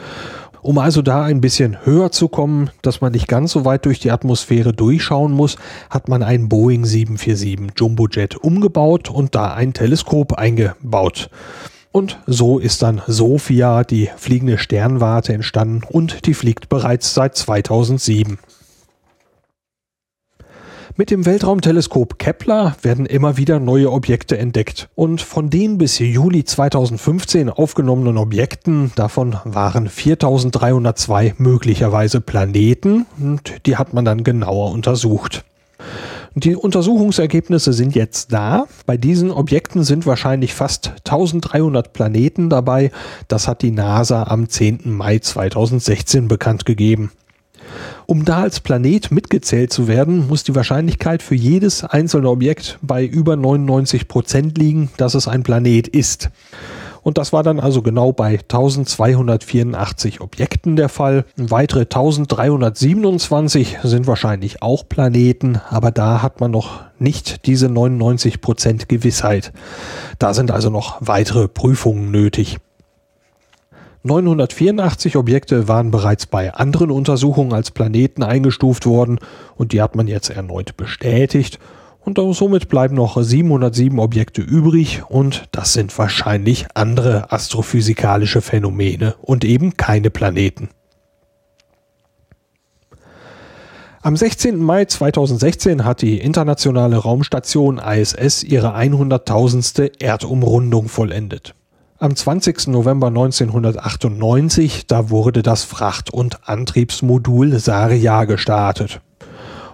Um 0.61 0.77
also 0.77 1.01
da 1.01 1.23
ein 1.23 1.41
bisschen 1.41 1.85
höher 1.85 2.11
zu 2.11 2.27
kommen, 2.27 2.69
dass 2.81 3.01
man 3.01 3.13
nicht 3.13 3.27
ganz 3.27 3.51
so 3.51 3.65
weit 3.65 3.85
durch 3.85 3.99
die 3.99 4.11
Atmosphäre 4.11 4.73
durchschauen 4.73 5.31
muss, 5.31 5.57
hat 5.89 6.09
man 6.09 6.23
einen 6.23 6.49
Boeing 6.49 6.85
747 6.85 7.77
Jumbojet 7.77 8.35
umgebaut 8.35 9.09
und 9.09 9.35
da 9.35 9.53
ein 9.53 9.73
Teleskop 9.73 10.33
eingebaut. 10.33 11.29
Und 11.91 12.19
so 12.27 12.59
ist 12.59 12.83
dann 12.83 13.01
Sophia, 13.07 13.83
die 13.83 14.09
fliegende 14.15 14.57
Sternwarte, 14.57 15.33
entstanden 15.33 15.81
und 15.87 16.25
die 16.27 16.33
fliegt 16.33 16.69
bereits 16.69 17.13
seit 17.13 17.35
2007. 17.35 18.37
Mit 20.99 21.11
dem 21.11 21.25
Weltraumteleskop 21.25 22.19
Kepler 22.19 22.75
werden 22.81 23.05
immer 23.05 23.37
wieder 23.37 23.61
neue 23.61 23.89
Objekte 23.89 24.37
entdeckt. 24.37 24.89
Und 24.95 25.21
von 25.21 25.49
den 25.49 25.77
bis 25.77 25.97
Juli 25.97 26.43
2015 26.43 27.49
aufgenommenen 27.49 28.17
Objekten, 28.17 28.91
davon 28.97 29.37
waren 29.45 29.87
4302 29.87 31.35
möglicherweise 31.37 32.19
Planeten 32.19 33.05
und 33.17 33.65
die 33.65 33.77
hat 33.77 33.93
man 33.93 34.03
dann 34.03 34.25
genauer 34.25 34.73
untersucht. 34.73 35.45
Die 36.35 36.57
Untersuchungsergebnisse 36.57 37.71
sind 37.71 37.95
jetzt 37.95 38.33
da. 38.33 38.67
Bei 38.85 38.97
diesen 38.97 39.31
Objekten 39.31 39.85
sind 39.85 40.05
wahrscheinlich 40.05 40.53
fast 40.53 40.91
1300 41.05 41.93
Planeten 41.93 42.49
dabei. 42.49 42.91
Das 43.29 43.47
hat 43.47 43.61
die 43.61 43.71
NASA 43.71 44.23
am 44.23 44.49
10. 44.49 44.81
Mai 44.83 45.19
2016 45.19 46.27
bekannt 46.27 46.65
gegeben. 46.65 47.13
Um 48.09 48.25
da 48.25 48.41
als 48.41 48.59
Planet 48.59 49.11
mitgezählt 49.11 49.71
zu 49.71 49.87
werden, 49.87 50.27
muss 50.27 50.43
die 50.43 50.55
Wahrscheinlichkeit 50.55 51.21
für 51.21 51.35
jedes 51.35 51.83
einzelne 51.83 52.27
Objekt 52.27 52.79
bei 52.81 53.05
über 53.05 53.35
99 53.35 54.07
Prozent 54.07 54.57
liegen, 54.57 54.89
dass 54.97 55.13
es 55.13 55.27
ein 55.27 55.43
Planet 55.43 55.87
ist. 55.87 56.31
Und 57.03 57.19
das 57.19 57.33
war 57.33 57.43
dann 57.43 57.59
also 57.59 57.83
genau 57.83 58.11
bei 58.11 58.39
1284 58.39 60.21
Objekten 60.21 60.75
der 60.75 60.89
Fall. 60.89 61.23
Weitere 61.37 61.81
1327 61.81 63.77
sind 63.83 64.07
wahrscheinlich 64.07 64.63
auch 64.63 64.89
Planeten, 64.89 65.61
aber 65.69 65.91
da 65.91 66.23
hat 66.23 66.41
man 66.41 66.49
noch 66.49 66.81
nicht 66.97 67.45
diese 67.45 67.67
99% 67.67 68.87
Gewissheit. 68.87 69.53
Da 70.17 70.33
sind 70.33 70.49
also 70.49 70.71
noch 70.71 70.97
weitere 70.99 71.47
Prüfungen 71.47 72.09
nötig. 72.09 72.57
984 74.03 75.17
Objekte 75.17 75.67
waren 75.67 75.91
bereits 75.91 76.25
bei 76.25 76.53
anderen 76.53 76.89
Untersuchungen 76.89 77.51
als 77.51 77.71
Planeten 77.71 78.23
eingestuft 78.23 78.85
worden 78.85 79.19
und 79.55 79.73
die 79.73 79.81
hat 79.81 79.95
man 79.97 80.07
jetzt 80.07 80.29
erneut 80.29 80.77
bestätigt 80.77 81.59
und 81.99 82.17
somit 82.33 82.69
bleiben 82.69 82.95
noch 82.95 83.21
707 83.21 83.99
Objekte 83.99 84.41
übrig 84.41 85.03
und 85.09 85.49
das 85.51 85.73
sind 85.73 85.97
wahrscheinlich 85.97 86.67
andere 86.75 87.31
astrophysikalische 87.33 88.41
Phänomene 88.41 89.15
und 89.21 89.43
eben 89.43 89.75
keine 89.75 90.09
Planeten. 90.09 90.69
Am 94.01 94.15
16. 94.15 94.57
Mai 94.59 94.85
2016 94.85 95.83
hat 95.83 96.01
die 96.01 96.19
internationale 96.19 96.95
Raumstation 96.95 97.79
ISS 97.79 98.43
ihre 98.43 98.73
100.000. 98.73 100.01
Erdumrundung 100.01 100.87
vollendet. 100.87 101.53
Am 102.01 102.15
20. 102.15 102.67
November 102.67 103.07
1998, 103.07 104.87
da 104.87 105.09
wurde 105.09 105.43
das 105.43 105.65
Fracht- 105.65 106.13
und 106.13 106.47
Antriebsmodul 106.47 107.59
Saria 107.59 108.23
gestartet. 108.23 109.01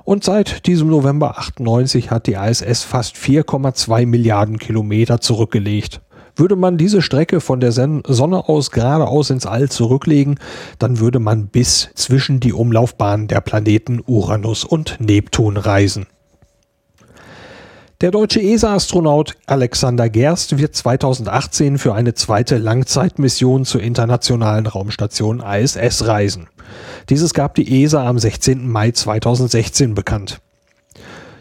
Und 0.06 0.24
seit 0.24 0.66
diesem 0.66 0.88
November 0.88 1.38
98 1.38 2.10
hat 2.10 2.26
die 2.26 2.34
ISS 2.34 2.82
fast 2.82 3.16
4,2 3.16 4.08
Milliarden 4.08 4.58
Kilometer 4.58 5.22
zurückgelegt. 5.22 6.02
Würde 6.36 6.56
man 6.56 6.80
diese 6.80 7.04
Strecke 7.04 7.42
von 7.42 7.60
der 7.60 7.72
Sonne 7.72 8.50
aus 8.50 8.72
geradeaus 8.72 9.30
ins 9.30 9.46
All 9.46 9.70
zurücklegen, 9.70 10.40
dann 10.80 11.00
würde 11.00 11.20
man 11.20 11.50
bis 11.50 11.92
zwischen 11.94 12.40
die 12.40 12.54
Umlaufbahnen 12.54 13.28
der 13.28 13.42
Planeten 13.42 14.02
Uranus 14.04 14.64
und 14.64 14.98
Neptun 15.00 15.58
reisen. 15.58 16.08
Der 18.06 18.12
deutsche 18.12 18.40
ESA-Astronaut 18.40 19.34
Alexander 19.48 20.12
Gerst 20.12 20.60
wird 20.60 20.76
2018 20.76 21.80
für 21.80 21.96
eine 21.96 22.14
zweite 22.14 22.60
Langzeitmission 22.60 23.66
zur 23.66 23.82
internationalen 23.82 24.68
Raumstation 24.68 25.40
ISS 25.40 26.06
reisen. 26.06 26.48
Dieses 27.10 27.34
gab 27.34 27.56
die 27.56 27.82
ESA 27.82 28.08
am 28.08 28.20
16. 28.20 28.70
Mai 28.70 28.92
2016 28.92 29.96
bekannt. 29.96 30.40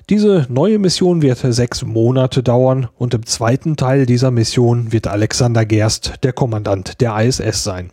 Diese 0.09 0.47
neue 0.49 0.79
Mission 0.79 1.21
wird 1.21 1.37
sechs 1.37 1.85
Monate 1.85 2.43
dauern 2.43 2.89
und 2.97 3.13
im 3.13 3.27
zweiten 3.27 3.77
Teil 3.77 4.07
dieser 4.07 4.31
Mission 4.31 4.91
wird 4.91 5.07
Alexander 5.07 5.67
Gerst 5.67 6.15
der 6.23 6.33
Kommandant 6.33 7.03
der 7.03 7.15
ISS 7.23 7.63
sein. 7.63 7.91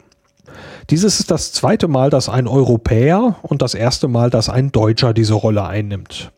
Dieses 0.89 1.19
ist 1.19 1.29
das 1.29 1.51
zweite 1.51 1.89
Mal, 1.89 2.09
dass 2.09 2.29
ein 2.29 2.47
Europäer 2.47 3.35
und 3.41 3.61
das 3.61 3.73
erste 3.73 4.07
Mal, 4.07 4.29
dass 4.29 4.47
ein 4.47 4.71
Deutscher 4.71 5.13
diese 5.13 5.33
Rolle 5.33 5.65
einnimmt. 5.65 6.31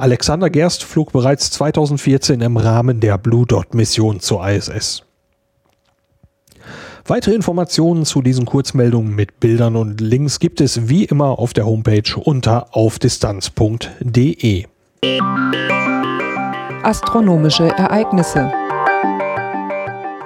Alexander 0.00 0.48
Gerst 0.48 0.82
flog 0.82 1.12
bereits 1.12 1.50
2014 1.50 2.40
im 2.40 2.56
Rahmen 2.56 3.00
der 3.00 3.18
Blue 3.18 3.44
Dot 3.46 3.74
Mission 3.74 4.20
zur 4.20 4.48
ISS. 4.48 5.02
Weitere 7.06 7.34
Informationen 7.34 8.06
zu 8.06 8.22
diesen 8.22 8.46
Kurzmeldungen 8.46 9.14
mit 9.14 9.40
Bildern 9.40 9.76
und 9.76 10.00
Links 10.00 10.38
gibt 10.38 10.60
es 10.60 10.88
wie 10.88 11.04
immer 11.04 11.38
auf 11.38 11.52
der 11.52 11.66
Homepage 11.66 12.16
unter 12.16 12.74
aufdistanz.de. 12.74 14.64
Astronomische 16.82 17.68
Ereignisse 17.68 18.50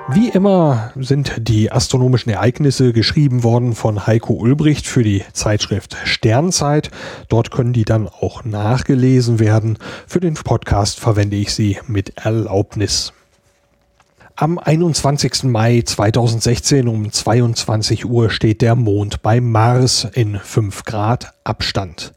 wie 0.08 0.28
immer 0.28 0.92
sind 0.96 1.34
die 1.38 1.72
astronomischen 1.72 2.30
Ereignisse 2.30 2.92
geschrieben 2.92 3.42
worden 3.42 3.74
von 3.74 4.06
Heiko 4.06 4.34
Ulbricht 4.34 4.86
für 4.86 5.02
die 5.02 5.24
Zeitschrift 5.32 5.96
Sternzeit. 6.04 6.90
Dort 7.28 7.50
können 7.50 7.72
die 7.72 7.84
dann 7.84 8.08
auch 8.08 8.44
nachgelesen 8.44 9.38
werden. 9.38 9.78
Für 10.06 10.20
den 10.20 10.34
Podcast 10.34 11.00
verwende 11.00 11.36
ich 11.36 11.54
sie 11.54 11.78
mit 11.86 12.18
Erlaubnis. 12.18 13.12
Am 14.36 14.58
21. 14.58 15.44
Mai 15.44 15.82
2016 15.82 16.88
um 16.88 17.10
22 17.10 18.04
Uhr 18.04 18.30
steht 18.30 18.62
der 18.62 18.74
Mond 18.74 19.22
bei 19.22 19.40
Mars 19.40 20.08
in 20.12 20.38
5 20.38 20.84
Grad 20.84 21.32
Abstand. 21.44 22.12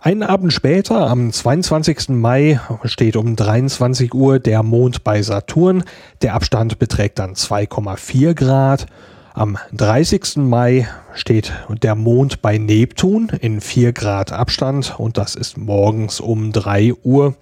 Einen 0.00 0.22
Abend 0.22 0.52
später, 0.52 1.10
am 1.10 1.32
22. 1.32 2.10
Mai, 2.10 2.60
steht 2.84 3.16
um 3.16 3.34
23 3.34 4.14
Uhr 4.14 4.38
der 4.38 4.62
Mond 4.62 5.02
bei 5.02 5.22
Saturn. 5.22 5.82
Der 6.22 6.34
Abstand 6.34 6.78
beträgt 6.78 7.18
dann 7.18 7.34
2,4 7.34 8.34
Grad. 8.34 8.86
Am 9.34 9.58
30. 9.72 10.36
Mai 10.36 10.86
steht 11.14 11.52
der 11.82 11.96
Mond 11.96 12.42
bei 12.42 12.58
Neptun 12.58 13.32
in 13.40 13.60
4 13.60 13.92
Grad 13.92 14.30
Abstand 14.30 14.94
und 14.98 15.18
das 15.18 15.34
ist 15.34 15.58
morgens 15.58 16.20
um 16.20 16.52
3 16.52 16.94
Uhr. 17.02 17.34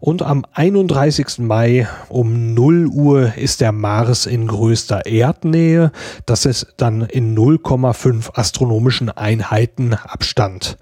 Und 0.00 0.22
am 0.22 0.44
31. 0.54 1.38
Mai 1.38 1.86
um 2.08 2.54
0 2.54 2.88
Uhr 2.88 3.34
ist 3.36 3.60
der 3.60 3.70
Mars 3.70 4.26
in 4.26 4.48
größter 4.48 5.06
Erdnähe. 5.06 5.92
Das 6.26 6.44
ist 6.44 6.74
dann 6.76 7.02
in 7.02 7.36
0,5 7.38 8.34
astronomischen 8.34 9.10
Einheiten 9.10 9.94
Abstand. 9.94 10.76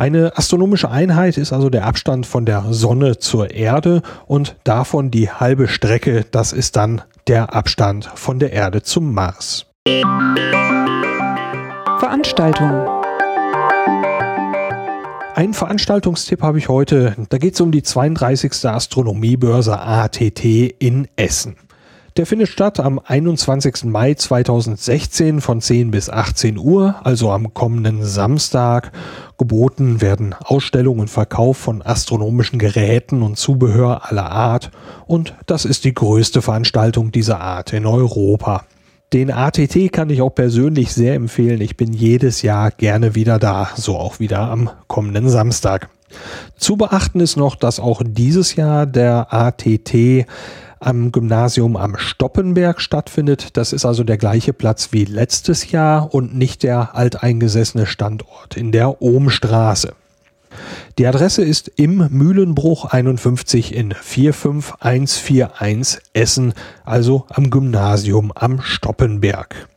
Eine 0.00 0.34
astronomische 0.38 0.90
Einheit 0.90 1.36
ist 1.36 1.52
also 1.52 1.68
der 1.68 1.84
Abstand 1.84 2.24
von 2.24 2.46
der 2.46 2.64
Sonne 2.70 3.18
zur 3.18 3.50
Erde 3.50 4.00
und 4.26 4.56
davon 4.64 5.10
die 5.10 5.28
halbe 5.30 5.68
Strecke, 5.68 6.24
das 6.30 6.54
ist 6.54 6.76
dann 6.76 7.02
der 7.26 7.54
Abstand 7.54 8.06
von 8.14 8.38
der 8.38 8.54
Erde 8.54 8.82
zum 8.82 9.12
Mars. 9.12 9.66
Veranstaltung. 11.98 12.70
Einen 15.34 15.52
Veranstaltungstipp 15.52 16.40
habe 16.40 16.56
ich 16.56 16.70
heute. 16.70 17.14
Da 17.28 17.36
geht 17.36 17.52
es 17.52 17.60
um 17.60 17.70
die 17.70 17.82
32. 17.82 18.64
Astronomiebörse 18.70 19.78
ATT 19.78 20.42
in 20.78 21.08
Essen. 21.16 21.56
Der 22.16 22.26
findet 22.26 22.48
statt 22.48 22.80
am 22.80 23.00
21. 23.02 23.84
Mai 23.84 24.14
2016 24.14 25.40
von 25.40 25.60
10 25.60 25.90
bis 25.90 26.10
18 26.10 26.58
Uhr, 26.58 26.96
also 27.04 27.30
am 27.30 27.54
kommenden 27.54 28.04
Samstag. 28.04 28.92
Geboten 29.40 30.02
werden 30.02 30.34
Ausstellung 30.34 30.98
und 30.98 31.08
Verkauf 31.08 31.56
von 31.56 31.80
astronomischen 31.80 32.58
Geräten 32.58 33.22
und 33.22 33.38
Zubehör 33.38 34.10
aller 34.10 34.30
Art 34.30 34.70
und 35.06 35.34
das 35.46 35.64
ist 35.64 35.86
die 35.86 35.94
größte 35.94 36.42
Veranstaltung 36.42 37.10
dieser 37.10 37.40
Art 37.40 37.72
in 37.72 37.86
Europa. 37.86 38.66
Den 39.14 39.30
ATT 39.30 39.92
kann 39.92 40.10
ich 40.10 40.20
auch 40.20 40.34
persönlich 40.34 40.92
sehr 40.92 41.14
empfehlen. 41.14 41.62
Ich 41.62 41.78
bin 41.78 41.94
jedes 41.94 42.42
Jahr 42.42 42.70
gerne 42.70 43.14
wieder 43.14 43.38
da, 43.38 43.70
so 43.76 43.96
auch 43.96 44.20
wieder 44.20 44.40
am 44.40 44.68
kommenden 44.88 45.30
Samstag. 45.30 45.88
Zu 46.58 46.76
beachten 46.76 47.20
ist 47.20 47.38
noch, 47.38 47.56
dass 47.56 47.80
auch 47.80 48.02
dieses 48.04 48.56
Jahr 48.56 48.84
der 48.84 49.32
ATT 49.32 50.26
am 50.80 51.12
Gymnasium 51.12 51.76
am 51.76 51.96
Stoppenberg 51.96 52.80
stattfindet. 52.80 53.56
Das 53.56 53.72
ist 53.72 53.84
also 53.84 54.02
der 54.02 54.18
gleiche 54.18 54.52
Platz 54.52 54.88
wie 54.90 55.04
letztes 55.04 55.70
Jahr 55.70 56.12
und 56.12 56.34
nicht 56.34 56.62
der 56.62 56.96
alteingesessene 56.96 57.86
Standort 57.86 58.56
in 58.56 58.72
der 58.72 59.00
Ohmstraße. 59.00 59.92
Die 60.98 61.06
Adresse 61.06 61.44
ist 61.44 61.70
im 61.76 62.08
Mühlenbruch 62.10 62.86
51 62.86 63.74
in 63.74 63.92
45141 63.92 66.00
Essen, 66.12 66.54
also 66.84 67.26
am 67.28 67.50
Gymnasium 67.50 68.32
am 68.34 68.60
Stoppenberg. 68.60 69.68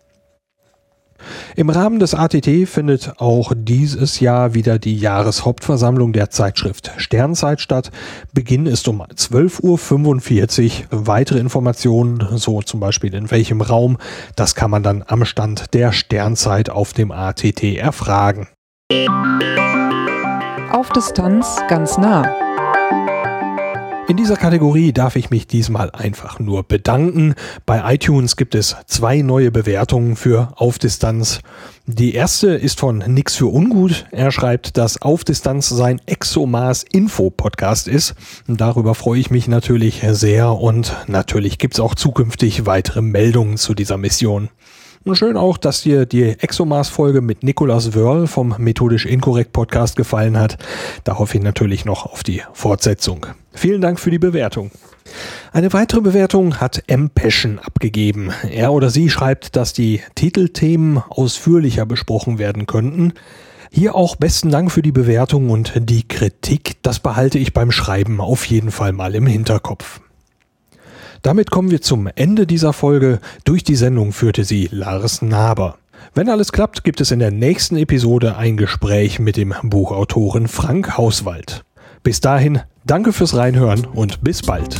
Im 1.56 1.70
Rahmen 1.70 2.00
des 2.00 2.14
ATT 2.14 2.68
findet 2.68 3.14
auch 3.18 3.54
dieses 3.56 4.20
Jahr 4.20 4.54
wieder 4.54 4.80
die 4.80 4.98
Jahreshauptversammlung 4.98 6.14
der 6.14 6.30
Zeitschrift 6.30 6.92
Sternzeit 6.98 7.62
statt. 7.62 7.92
Beginn 8.34 8.66
ist 8.66 8.88
um 8.88 9.02
12.45 9.02 10.92
Uhr. 10.92 11.08
Weitere 11.08 11.40
Informationen, 11.40 12.38
so 12.38 12.62
zum 12.62 12.80
Beispiel 12.80 13.14
in 13.14 13.32
welchem 13.32 13.62
Raum, 13.62 13.98
das 14.36 14.56
kann 14.56 14.72
man 14.72 14.84
dann 14.84 15.04
am 15.08 15.26
Stand 15.26 15.74
der 15.74 15.92
Sternzeit 15.92 16.70
auf 16.70 16.94
dem 16.94 17.12
ATT 17.12 17.64
erfragen. 17.64 18.48
Auf 20.72 20.90
Distanz 20.90 21.62
ganz 21.68 21.98
nah. 21.98 22.53
In 24.10 24.18
dieser 24.18 24.36
Kategorie 24.36 24.92
darf 24.92 25.16
ich 25.16 25.30
mich 25.30 25.48
diesmal 25.48 25.90
einfach 25.92 26.38
nur 26.38 26.64
bedanken. 26.64 27.36
Bei 27.66 27.94
iTunes 27.94 28.36
gibt 28.36 28.54
es 28.54 28.76
zwei 28.86 29.22
neue 29.22 29.50
Bewertungen 29.50 30.18
für 30.18 30.52
Auf 30.58 30.78
Distanz. 30.78 31.40
Die 31.86 32.14
erste 32.14 32.50
ist 32.50 32.82
von 32.82 32.98
Nix 32.98 33.36
für 33.38 33.48
Ungut. 33.48 34.06
Er 34.12 34.32
schreibt, 34.32 34.78
dass 34.78 35.02
Auf 35.02 35.24
Distanz 35.24 35.70
sein 35.70 36.02
Exomas 36.06 36.84
Info 36.84 37.30
Podcast 37.30 37.88
ist. 37.88 38.14
Darüber 38.46 38.94
freue 38.94 39.22
ich 39.22 39.32
mich 39.32 39.48
natürlich 39.48 40.02
sehr 40.10 40.52
und 40.52 40.94
natürlich 41.08 41.58
gibt 41.58 41.76
es 41.76 41.80
auch 41.80 41.96
zukünftig 41.96 42.66
weitere 42.66 43.02
Meldungen 43.02 43.56
zu 43.56 43.74
dieser 43.74 43.98
Mission. 43.98 44.50
Schön 45.14 45.38
auch, 45.38 45.58
dass 45.58 45.82
dir 45.82 46.06
die 46.06 46.24
Exomas-Folge 46.24 47.22
mit 47.22 47.44
Nicolas 47.44 47.94
Wörl 47.94 48.28
vom 48.28 48.56
Methodisch 48.58 49.06
Inkorrekt 49.06 49.54
Podcast 49.54 49.96
gefallen 49.96 50.38
hat. 50.38 50.58
Da 51.06 51.20
hoffe 51.20 51.38
ich 51.38 51.44
natürlich 51.44 51.86
noch 51.86 52.06
auf 52.06 52.24
die 52.24 52.42
Fortsetzung. 52.54 53.28
Vielen 53.54 53.82
Dank 53.82 54.00
für 54.00 54.12
die 54.12 54.20
Bewertung. 54.20 54.72
Eine 55.52 55.72
weitere 55.74 56.02
Bewertung 56.02 56.60
hat 56.60 56.84
M. 56.88 57.10
Passion 57.10 57.60
abgegeben. 57.60 58.32
Er 58.50 58.74
oder 58.74 58.90
sie 58.90 59.10
schreibt, 59.10 59.56
dass 59.56 59.74
die 59.74 60.02
Titelthemen 60.16 60.98
ausführlicher 60.98 61.86
besprochen 61.86 62.40
werden 62.40 62.66
könnten. 62.66 63.14
Hier 63.72 63.96
auch 63.96 64.16
besten 64.16 64.50
Dank 64.50 64.72
für 64.72 64.82
die 64.82 64.92
Bewertung 64.92 65.50
und 65.50 65.74
die 65.90 66.08
Kritik. 66.08 66.76
Das 66.82 67.00
behalte 67.00 67.40
ich 67.40 67.54
beim 67.54 67.72
Schreiben 67.72 68.22
auf 68.22 68.46
jeden 68.46 68.72
Fall 68.72 68.94
mal 68.94 69.16
im 69.16 69.28
Hinterkopf. 69.28 70.02
Damit 71.22 71.52
kommen 71.52 71.72
wir 71.72 71.82
zum 71.82 72.10
Ende 72.16 72.46
dieser 72.46 72.74
Folge. 72.74 73.20
Durch 73.46 73.64
die 73.64 73.76
Sendung 73.76 74.12
führte 74.12 74.44
sie 74.44 74.68
Lars 74.72 75.22
Naber. 75.22 75.78
Wenn 76.14 76.30
alles 76.30 76.52
klappt, 76.52 76.84
gibt 76.84 77.02
es 77.02 77.12
in 77.12 77.20
der 77.20 77.32
nächsten 77.32 77.78
Episode 77.78 78.36
ein 78.36 78.58
Gespräch 78.58 79.20
mit 79.20 79.38
dem 79.38 79.54
Buchautoren 79.64 80.48
Frank 80.48 80.98
Hauswald. 80.98 81.64
Bis 82.04 82.20
dahin, 82.20 82.60
Danke 82.86 83.14
fürs 83.14 83.36
Reinhören 83.36 83.86
und 83.86 84.22
bis 84.22 84.42
bald. 84.42 84.78